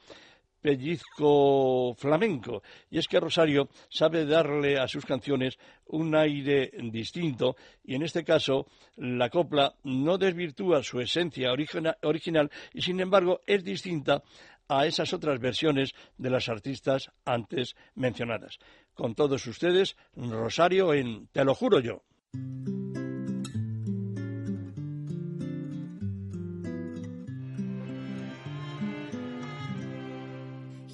pellizco 0.63 1.93
flamenco. 1.95 2.63
Y 2.89 2.97
es 2.97 3.07
que 3.07 3.19
Rosario 3.19 3.69
sabe 3.89 4.25
darle 4.25 4.79
a 4.79 4.87
sus 4.87 5.05
canciones 5.05 5.59
un 5.87 6.15
aire 6.15 6.71
distinto 6.91 7.57
y 7.83 7.95
en 7.95 8.03
este 8.03 8.23
caso 8.23 8.67
la 8.95 9.29
copla 9.29 9.75
no 9.83 10.17
desvirtúa 10.17 10.81
su 10.81 11.01
esencia 11.01 11.51
original 11.51 12.49
y 12.73 12.81
sin 12.81 13.01
embargo 13.01 13.41
es 13.45 13.63
distinta 13.63 14.23
a 14.67 14.85
esas 14.85 15.13
otras 15.13 15.39
versiones 15.39 15.93
de 16.17 16.29
las 16.29 16.49
artistas 16.49 17.11
antes 17.25 17.75
mencionadas. 17.95 18.59
Con 18.93 19.15
todos 19.15 19.45
ustedes, 19.47 19.95
Rosario 20.15 20.93
en 20.93 21.27
Te 21.27 21.43
lo 21.43 21.55
juro 21.55 21.79
yo. 21.79 22.03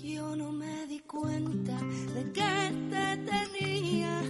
Yo 0.02 0.36
no 0.36 0.52
me 0.52 0.88
di 0.88 1.00
cuenta 1.00 1.78
de 2.14 2.32
que 2.32 2.72
te 2.90 3.18
tenía 3.32 4.22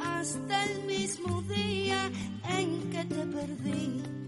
hasta 0.00 0.64
el 0.64 0.84
mismo 0.84 1.42
día 1.42 2.10
en 2.58 2.90
que 2.90 3.04
te 3.04 3.26
perdí. 3.26 4.19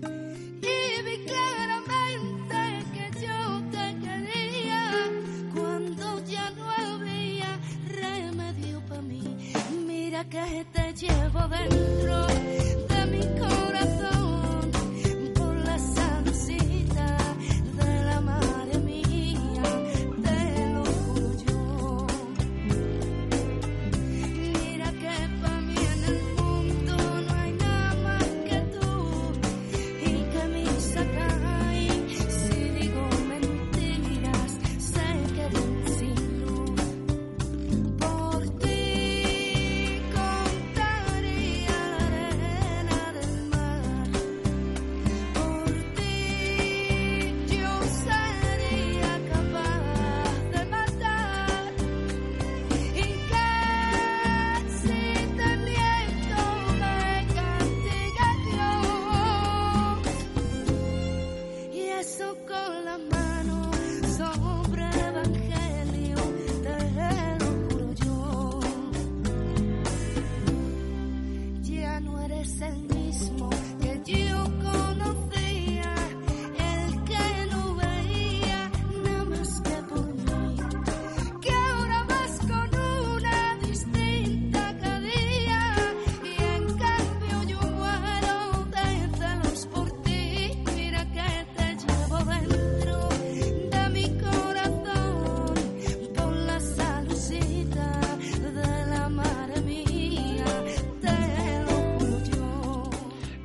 Que 10.32 10.64
te 10.72 10.94
llevo 10.94 11.46
dentro 11.46 12.26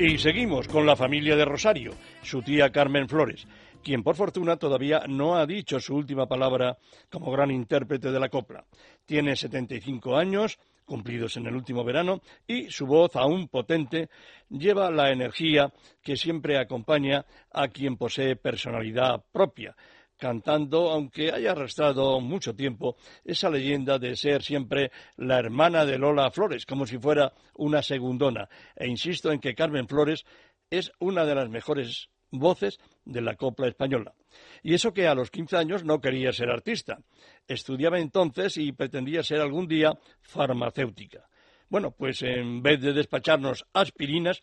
Y 0.07 0.17
seguimos 0.17 0.69
con 0.69 0.85
la 0.85 0.95
familia 0.95 1.35
de 1.35 1.43
Rosario, 1.43 1.91
su 2.23 2.41
tía 2.41 2.71
Carmen 2.71 3.09
Flores, 3.09 3.45
quien 3.83 4.03
por 4.03 4.15
fortuna 4.15 4.55
todavía 4.55 5.03
no 5.05 5.35
ha 5.35 5.45
dicho 5.45 5.81
su 5.81 5.95
última 5.95 6.25
palabra 6.25 6.77
como 7.11 7.29
gran 7.29 7.51
intérprete 7.51 8.09
de 8.09 8.17
la 8.17 8.29
copla. 8.29 8.63
Tiene 9.05 9.35
75 9.35 10.15
años, 10.15 10.59
cumplidos 10.85 11.35
en 11.35 11.47
el 11.47 11.55
último 11.55 11.83
verano, 11.83 12.21
y 12.47 12.71
su 12.71 12.85
voz, 12.85 13.17
aún 13.17 13.49
potente, 13.49 14.07
lleva 14.49 14.89
la 14.89 15.11
energía 15.11 15.73
que 16.01 16.15
siempre 16.15 16.57
acompaña 16.57 17.25
a 17.51 17.67
quien 17.67 17.97
posee 17.97 18.37
personalidad 18.37 19.21
propia, 19.33 19.75
cantando, 20.17 20.89
aunque 20.89 21.31
haya 21.31 21.51
arrastrado 21.51 22.19
mucho 22.19 22.55
tiempo, 22.55 22.97
esa 23.23 23.49
leyenda 23.49 23.99
de 23.99 24.15
ser 24.15 24.43
siempre 24.43 24.91
la 25.15 25.39
hermana 25.39 25.85
de 25.85 25.97
Lola 25.97 26.31
Flores, 26.31 26.65
como 26.65 26.85
si 26.85 26.97
fuera 26.97 27.33
una 27.55 27.81
segundona. 27.81 28.49
E 28.75 28.87
insisto 28.87 29.31
en 29.31 29.39
que 29.39 29.55
Carmen 29.55 29.87
Flores 29.87 30.25
es 30.69 30.91
una 30.99 31.25
de 31.25 31.35
las 31.35 31.49
mejores 31.49 32.09
voces 32.31 32.79
de 33.05 33.21
la 33.21 33.35
copla 33.35 33.67
española. 33.67 34.13
Y 34.61 34.73
eso 34.73 34.93
que 34.93 35.07
a 35.07 35.15
los 35.15 35.31
15 35.31 35.57
años 35.57 35.83
no 35.83 36.01
quería 36.01 36.33
ser 36.33 36.49
artista. 36.49 36.99
Estudiaba 37.47 37.99
entonces 37.99 38.57
y 38.57 38.71
pretendía 38.73 39.23
ser 39.23 39.39
algún 39.39 39.67
día 39.67 39.97
farmacéutica. 40.21 41.29
Bueno, 41.69 41.91
pues 41.91 42.21
en 42.21 42.61
vez 42.61 42.81
de 42.81 42.93
despacharnos 42.93 43.65
aspirinas, 43.73 44.41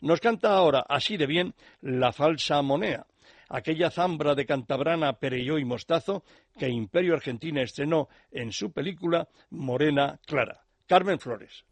nos 0.00 0.20
canta 0.20 0.56
ahora 0.56 0.84
así 0.88 1.16
de 1.16 1.26
bien 1.26 1.54
la 1.80 2.12
falsa 2.12 2.60
monea, 2.62 3.06
aquella 3.54 3.88
zambra 3.88 4.34
de 4.34 4.46
Cantabrana, 4.46 5.20
Pereyó 5.20 5.58
y 5.58 5.64
Mostazo 5.64 6.24
que 6.58 6.68
Imperio 6.68 7.14
Argentina 7.14 7.62
estrenó 7.62 8.08
en 8.32 8.50
su 8.50 8.72
película 8.72 9.28
Morena 9.50 10.18
Clara. 10.26 10.64
Carmen 10.86 11.20
Flores. 11.20 11.64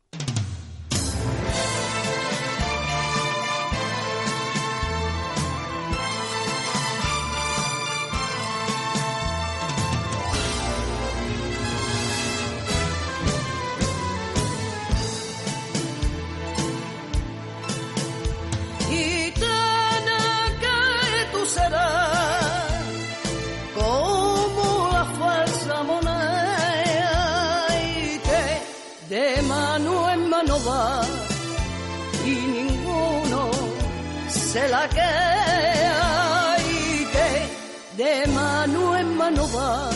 Se 34.53 34.69
la 34.69 34.87
queda 34.87 36.57
y 36.61 37.07
que 37.07 38.03
de 38.03 38.27
mano 38.27 38.99
en 38.99 39.17
mano 39.17 39.49
va 39.55 39.92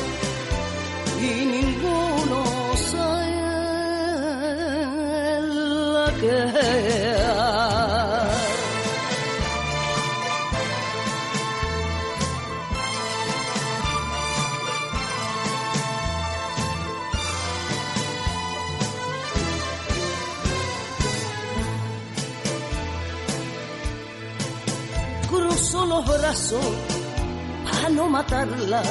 matarla, 28.16 28.82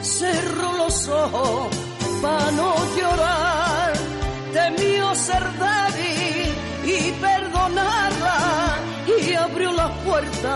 cerró 0.00 0.72
los 0.82 1.08
ojos 1.08 1.74
para 2.22 2.50
no 2.52 2.70
llorar, 2.96 3.92
temió 4.52 5.14
ser 5.14 5.44
débil 5.64 6.54
y 6.84 6.98
perdonarla. 7.26 8.38
Y 9.06 9.34
abrió 9.34 9.72
la 9.72 9.88
puerta 10.04 10.54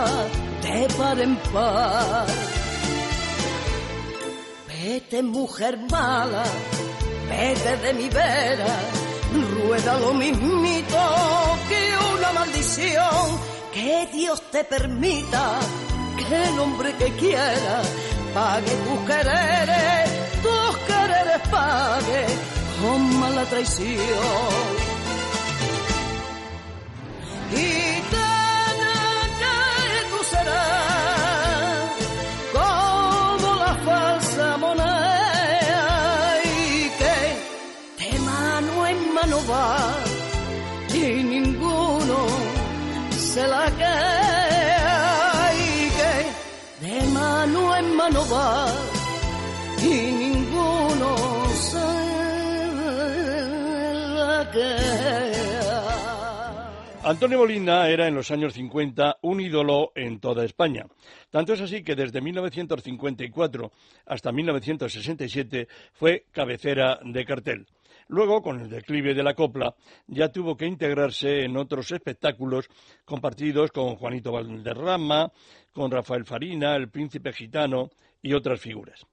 de 0.63 0.87
par 0.97 1.19
en 1.19 1.35
par. 1.53 2.27
Vete 4.67 5.21
mujer 5.21 5.77
mala, 5.91 6.43
vete 7.29 7.77
de 7.83 7.93
mi 7.99 8.07
vera, 8.09 8.75
rueda 9.53 9.99
lo 9.99 10.13
mismito 10.13 11.01
que 11.69 11.81
una 12.15 12.31
maldición. 12.39 13.49
Que 13.73 14.09
Dios 14.11 14.41
te 14.51 14.63
permita 14.63 15.59
el 16.31 16.59
hombre 16.59 16.93
que 16.95 17.11
quiera 17.13 17.81
pague 18.33 18.71
tus 18.71 18.99
quereres, 19.07 20.09
tus 20.41 20.77
quereres 20.87 21.47
pague 21.49 22.25
con 22.81 23.19
mala 23.19 23.45
traición. 23.45 24.89
Mano 48.09 48.25
va 48.27 48.65
y 49.81 50.11
ninguno 50.11 51.15
se 51.53 52.09
Antonio 57.01 57.37
Molina 57.39 57.87
era 57.87 58.07
en 58.07 58.15
los 58.15 58.29
años 58.29 58.53
50 58.53 59.19
un 59.21 59.39
ídolo 59.39 59.91
en 59.95 60.19
toda 60.19 60.43
España. 60.43 60.85
Tanto 61.31 61.53
es 61.53 61.61
así 61.61 61.81
que 61.81 61.95
desde 61.95 62.21
1954 62.21 63.71
hasta 64.05 64.31
1967 64.31 65.67
fue 65.93 66.25
cabecera 66.31 66.99
de 67.03 67.25
cartel. 67.25 67.67
Luego, 68.09 68.41
con 68.41 68.59
el 68.59 68.69
declive 68.69 69.13
de 69.13 69.21
la 69.21 69.35
copla, 69.35 69.75
ya 70.07 70.31
tuvo 70.31 70.57
que 70.57 70.65
integrarse 70.65 71.43
en 71.43 71.55
otros 71.55 71.91
espectáculos 71.91 72.67
compartidos 73.05 73.71
con 73.71 73.95
Juanito 73.97 74.31
Valderrama, 74.31 75.31
con 75.71 75.91
Rafael 75.91 76.25
Farina, 76.25 76.75
el 76.75 76.89
príncipe 76.89 77.31
gitano 77.31 77.91
y 78.23 78.33
otras 78.33 78.59
figuras. 78.59 79.05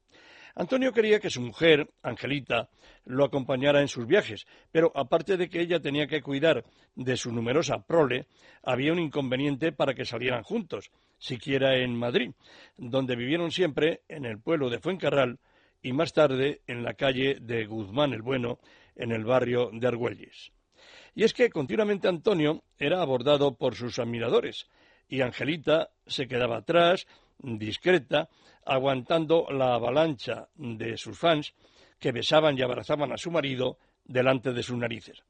Antonio 0.54 0.94
quería 0.94 1.20
que 1.20 1.28
su 1.28 1.42
mujer, 1.42 1.90
Angelita, 2.02 2.70
lo 3.04 3.26
acompañara 3.26 3.82
en 3.82 3.88
sus 3.88 4.06
viajes, 4.06 4.46
pero 4.72 4.90
aparte 4.94 5.36
de 5.36 5.50
que 5.50 5.60
ella 5.60 5.78
tenía 5.78 6.06
que 6.06 6.22
cuidar 6.22 6.64
de 6.94 7.18
su 7.18 7.30
numerosa 7.30 7.84
prole, 7.86 8.26
había 8.62 8.94
un 8.94 8.98
inconveniente 8.98 9.72
para 9.72 9.92
que 9.92 10.06
salieran 10.06 10.42
juntos, 10.42 10.90
siquiera 11.18 11.76
en 11.76 11.94
Madrid, 11.94 12.30
donde 12.78 13.14
vivieron 13.14 13.50
siempre 13.50 14.00
en 14.08 14.24
el 14.24 14.40
pueblo 14.40 14.70
de 14.70 14.78
Fuencarral 14.78 15.38
y 15.82 15.92
más 15.92 16.14
tarde 16.14 16.62
en 16.66 16.82
la 16.82 16.94
calle 16.94 17.36
de 17.40 17.66
Guzmán 17.66 18.14
el 18.14 18.22
Bueno, 18.22 18.58
en 18.96 19.12
el 19.12 19.24
barrio 19.24 19.70
de 19.72 19.86
Argüelles. 19.86 20.52
Y 21.14 21.24
es 21.24 21.32
que 21.32 21.50
continuamente 21.50 22.08
Antonio 22.08 22.64
era 22.78 23.00
abordado 23.00 23.56
por 23.56 23.74
sus 23.74 23.98
admiradores, 23.98 24.68
y 25.08 25.20
Angelita 25.20 25.90
se 26.06 26.26
quedaba 26.26 26.58
atrás, 26.58 27.06
discreta, 27.38 28.28
aguantando 28.64 29.46
la 29.50 29.74
avalancha 29.74 30.48
de 30.56 30.96
sus 30.96 31.18
fans 31.18 31.54
que 31.98 32.12
besaban 32.12 32.58
y 32.58 32.62
abrazaban 32.62 33.12
a 33.12 33.16
su 33.16 33.30
marido 33.30 33.78
delante 34.04 34.52
de 34.52 34.62
sus 34.62 34.76
narices. 34.76 35.22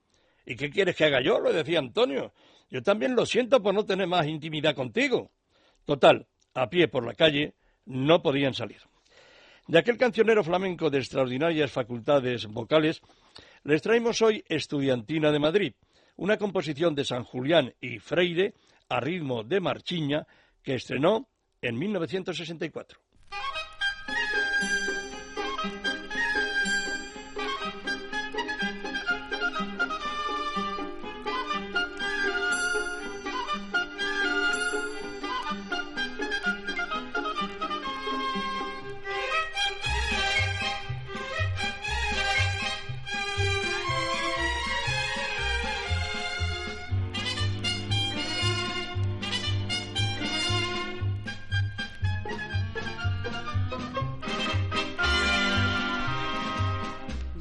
¿Y 0.45 0.57
qué 0.57 0.71
quieres 0.71 0.97
que 0.97 1.05
haga 1.05 1.21
yo? 1.21 1.41
lo 1.41 1.53
decía 1.53 1.79
Antonio. 1.79 2.33
Yo 2.71 2.83
también 2.83 3.15
lo 3.15 3.27
siento 3.27 3.63
por 3.63 3.75
no 3.75 3.85
tener 3.85 4.07
más 4.07 4.27
intimidad 4.27 4.75
contigo. 4.75 5.31
Total, 5.85 6.27
a 6.55 6.69
pie 6.69 6.89
por 6.89 7.05
la 7.05 7.15
calle, 7.15 7.55
no 7.85 8.23
podían 8.23 8.55
salir. 8.55 8.81
De 9.69 9.79
aquel 9.79 9.99
cancionero 9.99 10.45
flamenco 10.45 10.91
de 10.91 10.99
extraordinarias 10.99 11.71
facultades 11.71 12.47
vocales, 12.47 13.03
les 13.67 13.83
traemos 13.83 14.23
hoy 14.23 14.45
Estudiantina 14.49 15.33
de 15.33 15.41
Madrid, 15.41 15.75
una 16.17 16.39
composición 16.39 16.95
de 16.95 17.05
San 17.05 17.25
Julián 17.25 17.75
y 17.81 17.99
Freire 17.99 18.55
a 18.89 19.01
ritmo 19.01 19.43
de 19.43 19.61
marchiña 19.61 20.25
que 20.63 20.77
estrenó 20.77 21.29
en 21.61 21.77
1964. 21.77 23.01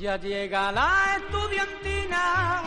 Ya 0.06 0.18
llega 0.18 0.72
la 0.72 1.18
estudiantina, 1.18 2.62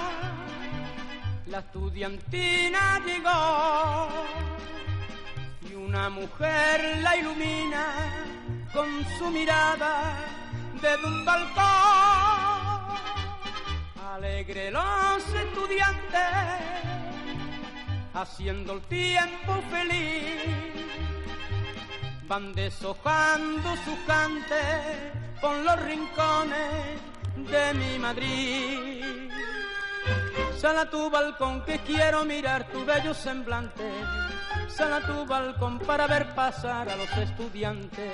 la 1.47 1.59
estudiantina 1.61 3.01
llegó 3.07 4.09
y 5.71 5.75
una 5.75 6.11
mujer 6.11 6.99
la 7.01 7.17
ilumina 7.17 7.85
con 8.73 8.89
su 9.17 9.31
mirada 9.31 10.17
desde 10.83 11.07
un 11.07 11.25
balcón. 11.25 11.63
Alegre 14.15 14.73
los 14.73 15.23
estudiantes, 15.33 16.35
haciendo 18.15 18.73
el 18.73 18.81
tiempo 18.89 19.63
feliz, 19.71 20.43
van 22.27 22.53
deshojando 22.53 23.77
sus 23.85 23.99
cantes 24.09 25.13
por 25.41 25.57
los 25.59 25.81
rincones 25.83 27.08
de 27.51 27.75
mi 27.75 27.99
Madrid. 27.99 29.31
Sal 30.57 30.91
tu 30.91 31.09
balcón 31.09 31.65
que 31.65 31.79
quiero 31.81 32.25
mirar 32.25 32.69
tu 32.69 32.85
bello 32.85 33.15
semblante. 33.15 33.91
Sal 34.69 35.03
tu 35.07 35.25
balcón 35.27 35.79
para 35.79 36.07
ver 36.07 36.35
pasar 36.35 36.89
a 36.89 36.97
los 36.97 37.11
estudiantes. 37.17 38.13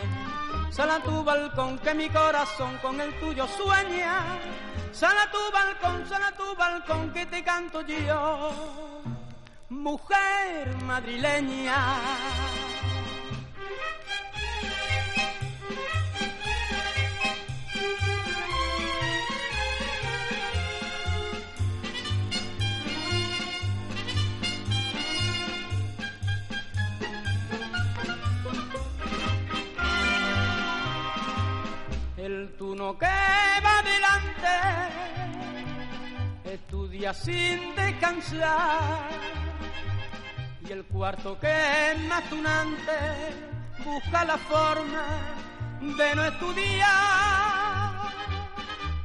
Sal 0.70 1.02
tu 1.02 1.24
balcón 1.24 1.78
que 1.78 1.94
mi 1.94 2.08
corazón 2.08 2.78
con 2.82 3.00
el 3.00 3.18
tuyo 3.18 3.46
sueña. 3.48 4.38
Sal 4.92 5.16
tu 5.32 5.52
balcón, 5.52 6.06
sal 6.08 6.34
tu 6.36 6.54
balcón 6.54 7.12
que 7.12 7.26
te 7.26 7.42
canto 7.42 7.80
yo. 7.82 9.02
Mujer 9.70 10.76
madrileña. 10.84 12.73
El 32.24 32.56
turno 32.56 32.96
que 32.96 33.04
va 33.04 33.78
adelante 33.80 34.56
estudia 36.42 37.12
sin 37.12 37.74
descansar 37.74 39.10
y 40.66 40.72
el 40.72 40.86
cuarto 40.86 41.38
que 41.38 41.92
es 41.92 42.00
más 42.08 42.24
tunante 42.30 42.92
busca 43.84 44.24
la 44.24 44.38
forma 44.38 45.04
de 45.82 46.14
no 46.14 46.24
estudiar. 46.24 47.92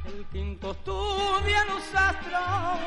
El 0.06 0.24
quinto 0.32 0.70
estudia 0.70 1.66
los 1.66 1.94
astros 1.94 2.78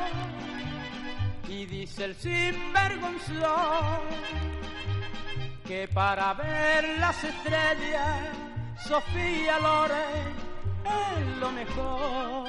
y 1.48 1.64
dice 1.66 2.06
el 2.06 2.16
sinvergonzón 2.16 4.00
que 5.64 5.86
para 5.86 6.34
ver 6.34 6.98
las 6.98 7.22
estrellas 7.22 8.53
Sofía 8.78 9.58
Loren 9.60 10.34
es 10.84 11.36
lo 11.38 11.50
mejor. 11.52 12.48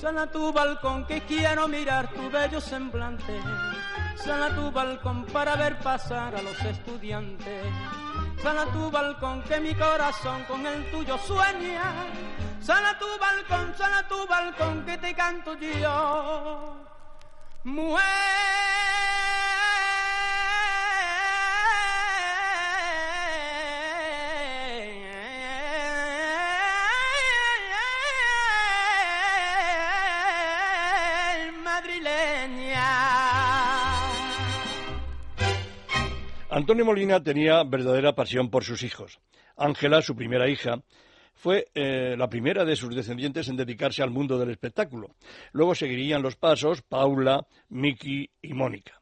Sal 0.00 0.18
a 0.18 0.30
tu 0.30 0.52
balcón 0.52 1.06
que 1.06 1.22
quiero 1.22 1.66
mirar 1.66 2.08
tu 2.12 2.30
bello 2.30 2.60
semblante. 2.60 3.40
Sal 4.16 4.42
a 4.42 4.54
tu 4.54 4.70
balcón 4.70 5.24
para 5.26 5.56
ver 5.56 5.78
pasar 5.78 6.36
a 6.36 6.42
los 6.42 6.60
estudiantes. 6.62 7.66
Sal 8.42 8.58
a 8.58 8.66
tu 8.66 8.90
balcón 8.90 9.42
que 9.42 9.58
mi 9.58 9.74
corazón 9.74 10.44
con 10.44 10.64
el 10.66 10.90
tuyo 10.90 11.18
sueña. 11.18 12.06
Sal 12.60 12.84
a 12.84 12.98
tu 12.98 13.06
balcón, 13.18 13.74
sal 13.76 13.92
a 13.94 14.06
tu 14.06 14.26
balcón 14.26 14.84
que 14.84 14.98
te 14.98 15.14
canto 15.14 15.54
yo. 15.54 16.76
Mujer 17.64 18.04
Antonio 36.50 36.86
Molina 36.86 37.22
tenía 37.22 37.62
verdadera 37.62 38.14
pasión 38.14 38.48
por 38.48 38.64
sus 38.64 38.82
hijos. 38.82 39.20
Ángela, 39.56 40.00
su 40.00 40.16
primera 40.16 40.48
hija, 40.48 40.82
fue 41.34 41.66
eh, 41.74 42.14
la 42.16 42.30
primera 42.30 42.64
de 42.64 42.74
sus 42.74 42.94
descendientes 42.96 43.48
en 43.48 43.56
dedicarse 43.56 44.02
al 44.02 44.10
mundo 44.10 44.38
del 44.38 44.50
espectáculo. 44.50 45.10
Luego 45.52 45.74
seguirían 45.74 46.22
los 46.22 46.36
pasos 46.36 46.80
Paula, 46.80 47.46
Miki 47.68 48.30
y 48.40 48.54
Mónica. 48.54 48.98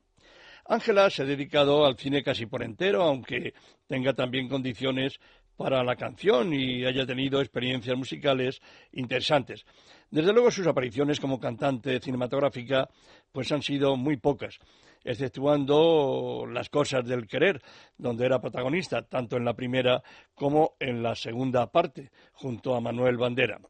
Ángela 0.65 1.09
se 1.09 1.23
ha 1.23 1.25
dedicado 1.25 1.87
al 1.87 1.97
cine 1.97 2.25
casi 2.25 2.47
por 2.47 2.65
entero, 2.65 3.05
aunque 3.05 3.55
tenga 3.87 4.13
también 4.13 4.49
condiciones 4.49 5.21
para 5.57 5.85
la 5.85 5.95
canción 5.95 6.53
y 6.53 6.85
haya 6.85 7.07
tenido 7.07 7.41
experiencias 7.41 7.97
musicales 7.97 8.61
interesantes. 8.93 9.65
Desde 10.11 10.33
luego 10.33 10.51
sus 10.51 10.67
apariciones 10.67 11.21
como 11.21 11.39
cantante 11.39 12.01
cinematográfica 12.01 12.89
pues 13.31 13.51
han 13.53 13.63
sido 13.63 13.97
muy 13.97 14.17
pocas, 14.17 14.59
exceptuando 15.07 16.47
Las 16.51 16.69
cosas 16.69 17.05
del 17.07 17.27
querer, 17.27 17.63
donde 17.97 18.27
era 18.27 18.41
protagonista 18.41 19.03
tanto 19.03 19.37
en 19.37 19.45
la 19.45 19.55
primera 19.55 20.03
como 20.35 20.75
en 20.81 21.03
la 21.03 21.15
segunda 21.15 21.71
parte, 21.71 22.11
junto 22.33 22.75
a 22.75 22.81
Manuel 22.81 23.17
Bandera. 23.17 23.61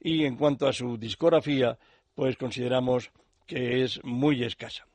Y 0.00 0.24
en 0.24 0.36
cuanto 0.36 0.66
a 0.66 0.72
su 0.72 0.96
discografía, 0.96 1.78
pues 2.14 2.36
consideramos 2.36 3.10
que 3.46 3.82
es 3.82 4.02
muy 4.02 4.42
escasa. 4.42 4.86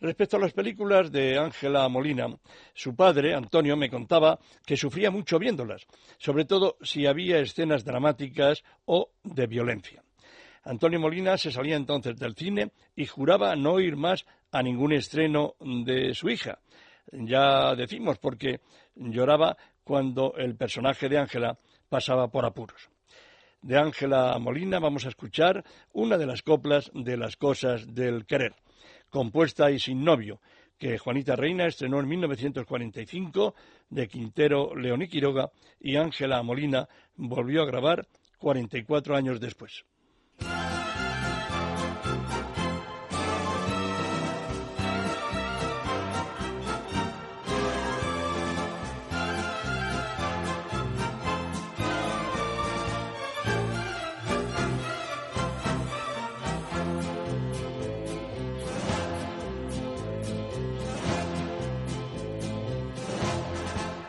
Respecto 0.00 0.36
a 0.36 0.40
las 0.40 0.52
películas 0.52 1.10
de 1.10 1.38
Ángela 1.38 1.88
Molina, 1.88 2.26
su 2.74 2.94
padre, 2.94 3.34
Antonio, 3.34 3.76
me 3.76 3.88
contaba 3.88 4.38
que 4.64 4.76
sufría 4.76 5.10
mucho 5.10 5.38
viéndolas, 5.38 5.86
sobre 6.18 6.44
todo 6.44 6.76
si 6.82 7.06
había 7.06 7.38
escenas 7.38 7.84
dramáticas 7.84 8.62
o 8.84 9.10
de 9.24 9.46
violencia. 9.46 10.02
Antonio 10.66 10.98
Molina 10.98 11.38
se 11.38 11.52
salía 11.52 11.76
entonces 11.76 12.16
del 12.16 12.34
cine 12.34 12.72
y 12.96 13.06
juraba 13.06 13.54
no 13.54 13.78
ir 13.78 13.96
más 13.96 14.26
a 14.50 14.62
ningún 14.62 14.92
estreno 14.92 15.54
de 15.60 16.12
su 16.12 16.28
hija. 16.28 16.58
Ya 17.12 17.74
decimos, 17.76 18.18
porque 18.18 18.60
lloraba 18.96 19.56
cuando 19.84 20.34
el 20.36 20.56
personaje 20.56 21.08
de 21.08 21.18
Ángela 21.18 21.56
pasaba 21.88 22.28
por 22.28 22.44
apuros. 22.44 22.90
De 23.62 23.78
Ángela 23.78 24.36
Molina 24.40 24.80
vamos 24.80 25.06
a 25.06 25.08
escuchar 25.08 25.64
una 25.92 26.18
de 26.18 26.26
las 26.26 26.42
coplas 26.42 26.90
de 26.92 27.16
las 27.16 27.36
cosas 27.36 27.94
del 27.94 28.26
querer 28.26 28.54
compuesta 29.08 29.70
y 29.70 29.78
sin 29.78 30.04
novio, 30.04 30.40
que 30.78 30.98
Juanita 30.98 31.36
Reina 31.36 31.66
estrenó 31.66 32.00
en 32.00 32.08
1945 32.08 33.54
de 33.88 34.08
Quintero 34.08 34.74
Leoní 34.74 35.08
Quiroga 35.08 35.50
y 35.80 35.96
Ángela 35.96 36.42
Molina 36.42 36.88
volvió 37.14 37.62
a 37.62 37.66
grabar 37.66 38.06
44 38.38 39.16
años 39.16 39.40
después. 39.40 39.84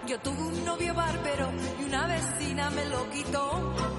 Yo 0.08 0.18
tuve 0.20 0.42
un 0.42 0.64
novio 0.64 0.94
bárbaro 0.94 1.52
y 1.82 1.84
una 1.84 2.08
vecina 2.08 2.70
me 2.70 2.86
lo 2.86 3.10
quitó. 3.10 3.97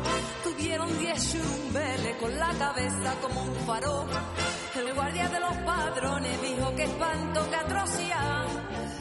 Churumbeles 1.18 2.16
con 2.20 2.38
la 2.38 2.50
cabeza 2.54 3.14
como 3.20 3.42
un 3.42 3.54
faro. 3.66 4.06
El 4.76 4.94
guardia 4.94 5.28
de 5.28 5.40
los 5.40 5.56
padrones 5.58 6.40
dijo 6.42 6.74
que 6.76 6.84
espanto, 6.84 7.50
que 7.50 7.56
atrocidad. 7.56 8.46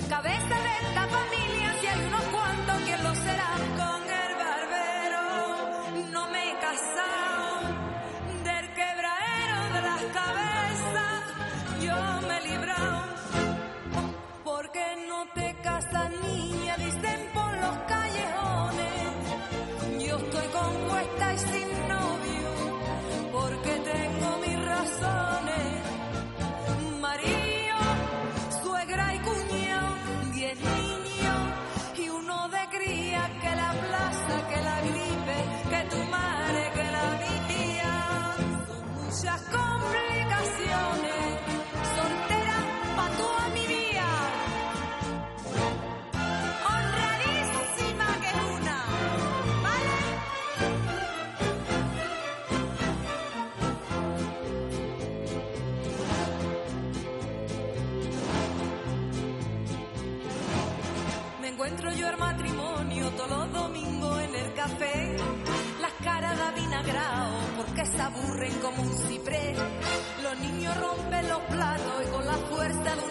Cabeza 0.09 0.55
de 0.65 0.87
esta 0.87 1.07
familia, 1.07 1.75
si 1.79 1.87
hay 1.87 2.05
unos 2.07 2.23
cuantos, 2.23 2.75
¿quién 2.85 3.03
lo 3.03 3.15
será? 3.15 3.51
Con 3.77 4.01
el 4.09 4.35
barbero 4.43 6.11
no 6.11 6.29
me 6.31 6.51
he 6.51 6.59
las 65.79 65.93
caras 66.03 66.35
de 66.35 66.43
avinagrao, 66.43 67.31
porque 67.55 67.85
se 67.85 68.01
aburren 68.01 68.53
como 68.59 68.83
un 68.83 68.93
ciprés. 69.07 69.57
Los 70.21 70.37
niños 70.39 70.75
rompen 70.77 71.29
los 71.29 71.39
platos 71.43 72.03
y 72.05 72.11
con 72.11 72.25
la 72.25 72.33
fuerza 72.33 72.95
de 72.95 73.06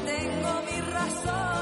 tengo 0.00 0.62
mis 0.62 0.86
razones. 0.92 1.57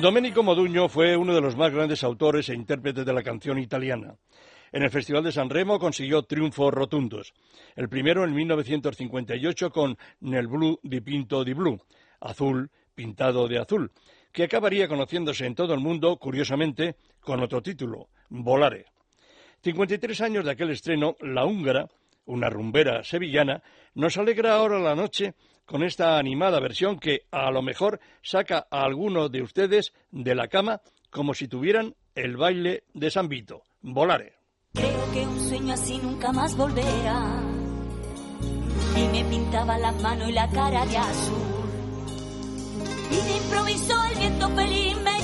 Domenico 0.00 0.42
Moduño 0.42 0.88
fue 0.88 1.16
uno 1.16 1.34
de 1.34 1.40
los 1.40 1.56
más 1.56 1.72
grandes 1.72 2.04
autores 2.04 2.48
e 2.48 2.54
intérpretes 2.54 3.06
de 3.06 3.12
la 3.12 3.22
canción 3.22 3.58
italiana. 3.58 4.16
En 4.70 4.82
el 4.82 4.90
Festival 4.90 5.24
de 5.24 5.32
San 5.32 5.48
Remo 5.48 5.78
consiguió 5.78 6.22
triunfos 6.22 6.74
rotundos. 6.74 7.32
El 7.74 7.88
primero 7.88 8.22
en 8.22 8.34
1958 8.34 9.70
con 9.70 9.96
Nel 10.20 10.46
blu 10.46 10.78
di 10.82 11.00
pinto 11.00 11.42
di 11.42 11.54
blu, 11.54 11.80
azul 12.20 12.70
pintado 12.94 13.48
de 13.48 13.58
azul, 13.58 13.90
que 14.30 14.44
acabaría 14.44 14.88
conociéndose 14.88 15.46
en 15.46 15.54
todo 15.54 15.72
el 15.72 15.80
mundo, 15.80 16.16
curiosamente, 16.18 16.96
con 17.20 17.40
otro 17.42 17.62
título, 17.62 18.08
Volare. 18.28 18.86
53 19.62 20.20
años 20.20 20.44
de 20.44 20.50
aquel 20.50 20.70
estreno, 20.70 21.16
La 21.20 21.46
Húngara, 21.46 21.88
una 22.26 22.50
rumbera 22.50 23.02
sevillana, 23.04 23.62
nos 23.94 24.18
alegra 24.18 24.54
ahora 24.54 24.78
la 24.78 24.94
noche 24.94 25.34
con 25.68 25.82
esta 25.82 26.18
animada 26.18 26.60
versión 26.60 26.98
que 26.98 27.26
a 27.30 27.50
lo 27.50 27.60
mejor 27.60 28.00
saca 28.22 28.66
a 28.70 28.84
alguno 28.84 29.28
de 29.28 29.42
ustedes 29.42 29.92
de 30.10 30.34
la 30.34 30.48
cama 30.48 30.80
como 31.10 31.34
si 31.34 31.46
tuvieran 31.46 31.94
el 32.14 32.36
baile 32.36 32.84
de 32.94 33.10
San 33.10 33.28
Vito. 33.28 33.62
Volare. 33.82 34.32
Creo 34.72 35.12
que 35.12 35.26
un 35.26 35.40
sueño 35.40 35.74
así 35.74 35.98
nunca 35.98 36.32
más 36.32 36.56
volverá. 36.56 37.42
Y 38.96 39.08
me 39.08 39.24
pintaba 39.24 39.78
la 39.78 39.92
mano 39.92 40.28
y 40.28 40.32
la 40.32 40.48
cara 40.48 40.86
de 40.86 40.96
azul. 40.96 41.36
Y 43.10 43.28
de 43.28 43.36
improviso 43.36 43.94
el 44.10 44.18
viento 44.18 44.48
feliz 44.48 44.96
me 45.02 45.17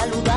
luna 0.00 0.31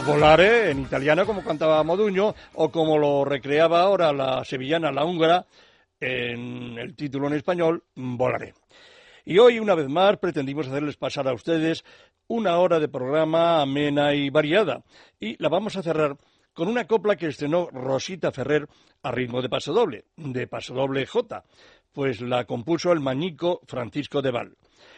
Volare 0.00 0.70
en 0.70 0.80
italiano, 0.80 1.26
como 1.26 1.44
cantaba 1.44 1.82
Moduño, 1.82 2.34
o 2.54 2.70
como 2.70 2.96
lo 2.96 3.24
recreaba 3.24 3.82
ahora 3.82 4.12
la 4.12 4.44
sevillana, 4.44 4.90
la 4.90 5.04
húngara, 5.04 5.46
en 6.00 6.78
el 6.78 6.94
título 6.96 7.26
en 7.26 7.34
español, 7.34 7.84
Volaré. 7.94 8.54
Y 9.24 9.38
hoy, 9.38 9.58
una 9.58 9.74
vez 9.74 9.88
más, 9.88 10.16
pretendimos 10.16 10.68
hacerles 10.68 10.96
pasar 10.96 11.28
a 11.28 11.34
ustedes 11.34 11.84
una 12.28 12.58
hora 12.58 12.80
de 12.80 12.88
programa 12.88 13.60
amena 13.60 14.14
y 14.14 14.30
variada. 14.30 14.82
Y 15.18 15.40
la 15.42 15.48
vamos 15.48 15.76
a 15.76 15.82
cerrar 15.82 16.16
con 16.54 16.68
una 16.68 16.86
copla 16.86 17.16
que 17.16 17.26
estrenó 17.26 17.68
Rosita 17.70 18.32
Ferrer 18.32 18.66
a 19.02 19.10
ritmo 19.10 19.42
de 19.42 19.48
pasodoble, 19.48 20.04
de 20.16 20.46
pasodoble 20.46 21.06
J, 21.06 21.44
pues 21.92 22.20
la 22.20 22.44
compuso 22.44 22.92
el 22.92 23.00
mañico 23.00 23.60
Francisco 23.66 24.22
de 24.22 24.30
Val. 24.30 24.56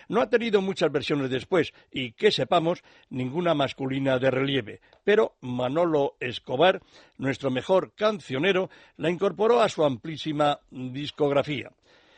No 0.08 0.20
ha 0.20 0.28
tenido 0.28 0.60
muchas 0.60 0.90
versiones 0.90 1.30
después 1.30 1.72
y, 1.90 2.12
que 2.12 2.30
sepamos, 2.30 2.82
ninguna 3.10 3.54
masculina 3.54 4.18
de 4.18 4.30
relieve, 4.30 4.80
pero 5.04 5.36
Manolo 5.40 6.16
Escobar, 6.20 6.80
nuestro 7.18 7.50
mejor 7.50 7.92
cancionero, 7.94 8.70
la 8.96 9.10
incorporó 9.10 9.60
a 9.60 9.68
su 9.68 9.84
amplísima 9.84 10.60
discografía. 10.70 11.70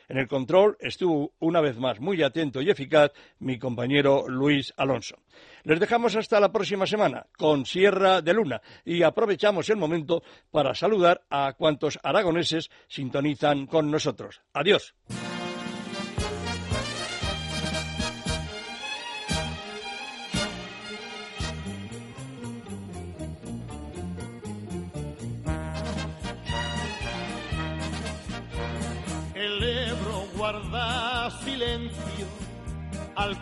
En 0.08 0.18
el 0.18 0.28
control 0.28 0.76
estuvo 0.80 1.32
una 1.40 1.60
vez 1.60 1.78
más 1.78 2.00
muy 2.00 2.22
atento 2.22 2.60
y 2.60 2.70
eficaz 2.70 3.12
mi 3.38 3.58
compañero 3.58 4.26
Luis 4.28 4.72
Alonso. 4.76 5.16
Les 5.62 5.80
dejamos 5.80 6.14
hasta 6.16 6.40
la 6.40 6.52
próxima 6.52 6.86
semana 6.86 7.26
con 7.36 7.64
Sierra 7.64 8.20
de 8.20 8.34
Luna 8.34 8.60
y 8.84 9.02
aprovechamos 9.02 9.68
el 9.70 9.76
momento 9.76 10.22
para 10.50 10.74
saludar 10.74 11.22
a 11.30 11.54
cuantos 11.54 11.98
aragoneses 12.02 12.70
sintonizan 12.86 13.66
con 13.66 13.90
nosotros. 13.90 14.42
Adiós. 14.52 14.94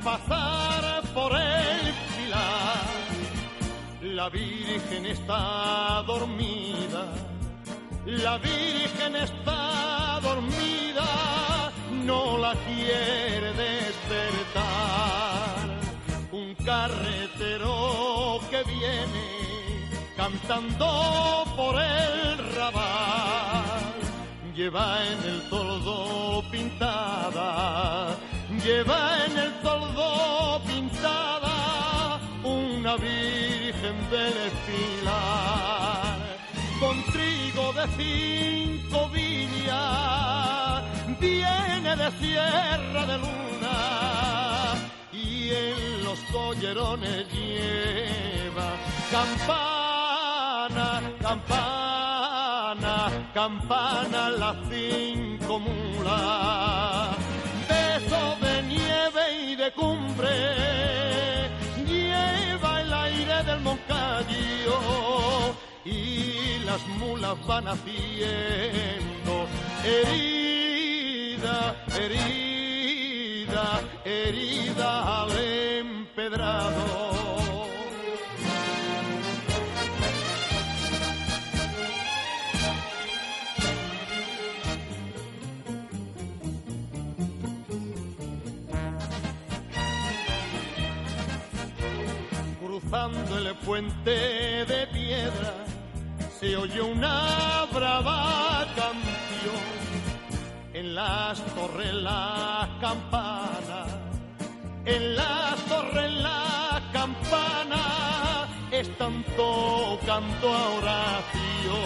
Pasar 0.02 1.02
por 1.14 1.32
el 1.32 1.94
pilar. 2.16 2.84
La 4.02 4.28
Virgen 4.28 5.06
está 5.06 6.02
dormida, 6.06 7.06
la 8.06 8.38
Virgen 8.38 9.16
está 9.16 10.20
dormida, 10.22 11.70
no 12.04 12.38
la 12.38 12.54
quiere 12.66 13.52
despertar. 13.52 14.62
Un 16.32 16.54
carretero 16.64 18.40
que 18.50 18.62
viene 18.64 19.42
cantando 20.16 21.44
por 21.56 21.80
el 21.80 22.38
rabal 22.56 23.32
lleva 24.54 25.04
en 25.06 25.30
el 25.30 25.48
toldo 25.48 26.42
pintada, 26.50 28.16
lleva 28.64 29.24
en 29.26 29.38
el 29.38 29.52
toldo 29.60 30.60
pintada 30.66 32.20
una 32.44 32.96
virgen 32.96 34.10
del 34.10 34.34
espilar, 34.50 36.16
con 36.78 37.02
trigo 37.12 37.72
de 37.72 37.86
cinco 37.96 39.08
viñas, 39.08 40.82
viene 41.18 41.96
de 41.96 42.10
Sierra 42.20 43.06
de 43.06 43.18
Luna 43.18 44.74
y 45.12 45.50
en 45.50 46.04
los 46.04 46.18
collerones 46.32 47.26
lleva 47.32 48.76
campana, 49.10 51.00
campana, 51.20 52.94
campana 53.34 54.30
las 54.30 54.56
cinco 54.70 55.58
mulas, 55.58 56.71
de 59.62 59.70
cumbre, 59.74 60.28
lleva 61.86 62.80
el 62.80 62.92
aire 62.92 63.44
del 63.44 63.60
Moncayo 63.60 64.80
y 65.84 66.58
las 66.64 66.84
mulas 66.98 67.36
van 67.46 67.68
haciendo 67.68 69.46
herida, 69.84 71.76
herida, 71.96 73.80
herida 74.04 75.22
al 75.22 75.30
empedrado. 75.38 77.21
Cruzando 92.92 93.38
el 93.38 93.54
puente 93.54 94.10
de 94.66 94.86
piedra 94.88 95.54
se 96.38 96.54
oye 96.58 96.82
una 96.82 97.64
brava 97.72 98.66
canción. 98.76 99.64
En 100.74 100.94
las 100.94 101.42
torres 101.54 101.94
la 101.94 102.68
campana, 102.82 103.86
en 104.84 105.16
las 105.16 105.56
torres 105.64 106.12
la 106.12 106.82
campana 106.92 108.46
están 108.70 109.24
tocando 109.38 110.52
a 110.52 110.68
oración. 110.76 111.76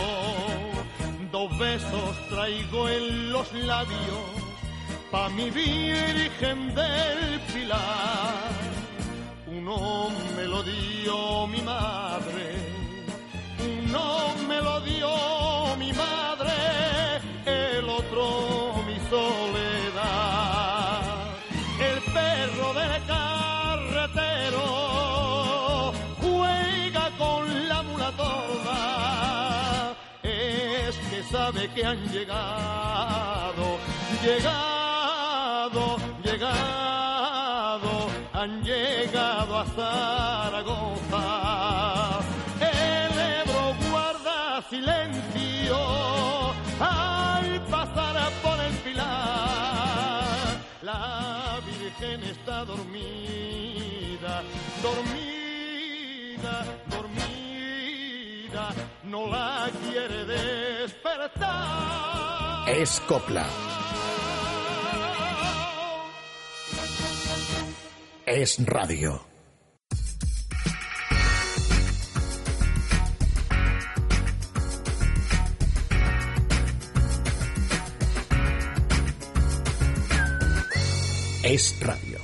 Dos 1.30 1.56
besos 1.56 2.16
traigo 2.30 2.88
en 2.88 3.30
los 3.30 3.52
labios 3.52 4.26
pa' 5.12 5.28
mi 5.28 5.50
Virgen 5.50 6.74
del 6.74 7.40
Pilar 7.54 8.65
uno 9.66 10.10
me 10.36 10.44
lo 10.44 10.62
dio 10.62 11.46
mi 11.48 11.60
madre, 11.60 12.54
uno 13.58 14.34
me 14.46 14.60
lo 14.60 14.80
dio 14.80 15.08
mi 15.76 15.92
madre, 15.92 16.52
el 17.44 17.88
otro 17.88 18.84
mi 18.86 18.96
soledad. 19.10 20.22
El 21.80 22.00
perro 22.12 22.74
del 22.74 23.04
carretero 23.06 24.62
juega 26.20 27.10
con 27.18 27.68
la 27.68 27.82
mula 27.82 28.12
toda, 28.12 29.96
es 30.22 30.96
que 31.10 31.24
sabe 31.24 31.68
que 31.74 31.84
han 31.84 32.06
llegado, 32.12 33.78
llegado, 34.22 35.96
llegado 36.22 36.85
a 39.58 39.64
Zaragoza. 39.64 41.24
El 42.60 43.18
Ebro 43.40 43.74
guarda 43.90 44.62
silencio 44.68 45.78
al 46.80 47.60
pasar 47.70 48.32
por 48.42 48.60
el 48.60 48.74
pilar. 48.84 50.24
La 50.82 51.58
Virgen 51.64 52.22
está 52.24 52.64
dormida, 52.64 54.42
dormida, 54.82 56.64
dormida, 56.90 58.64
no 59.04 59.26
la 59.28 59.70
quiere 59.82 60.24
despertar. 60.26 61.46
Es 62.68 63.00
copla. 63.08 63.46
Es 68.26 68.58
radio. 68.66 69.35
Es 81.46 81.76
radio. 81.80 82.15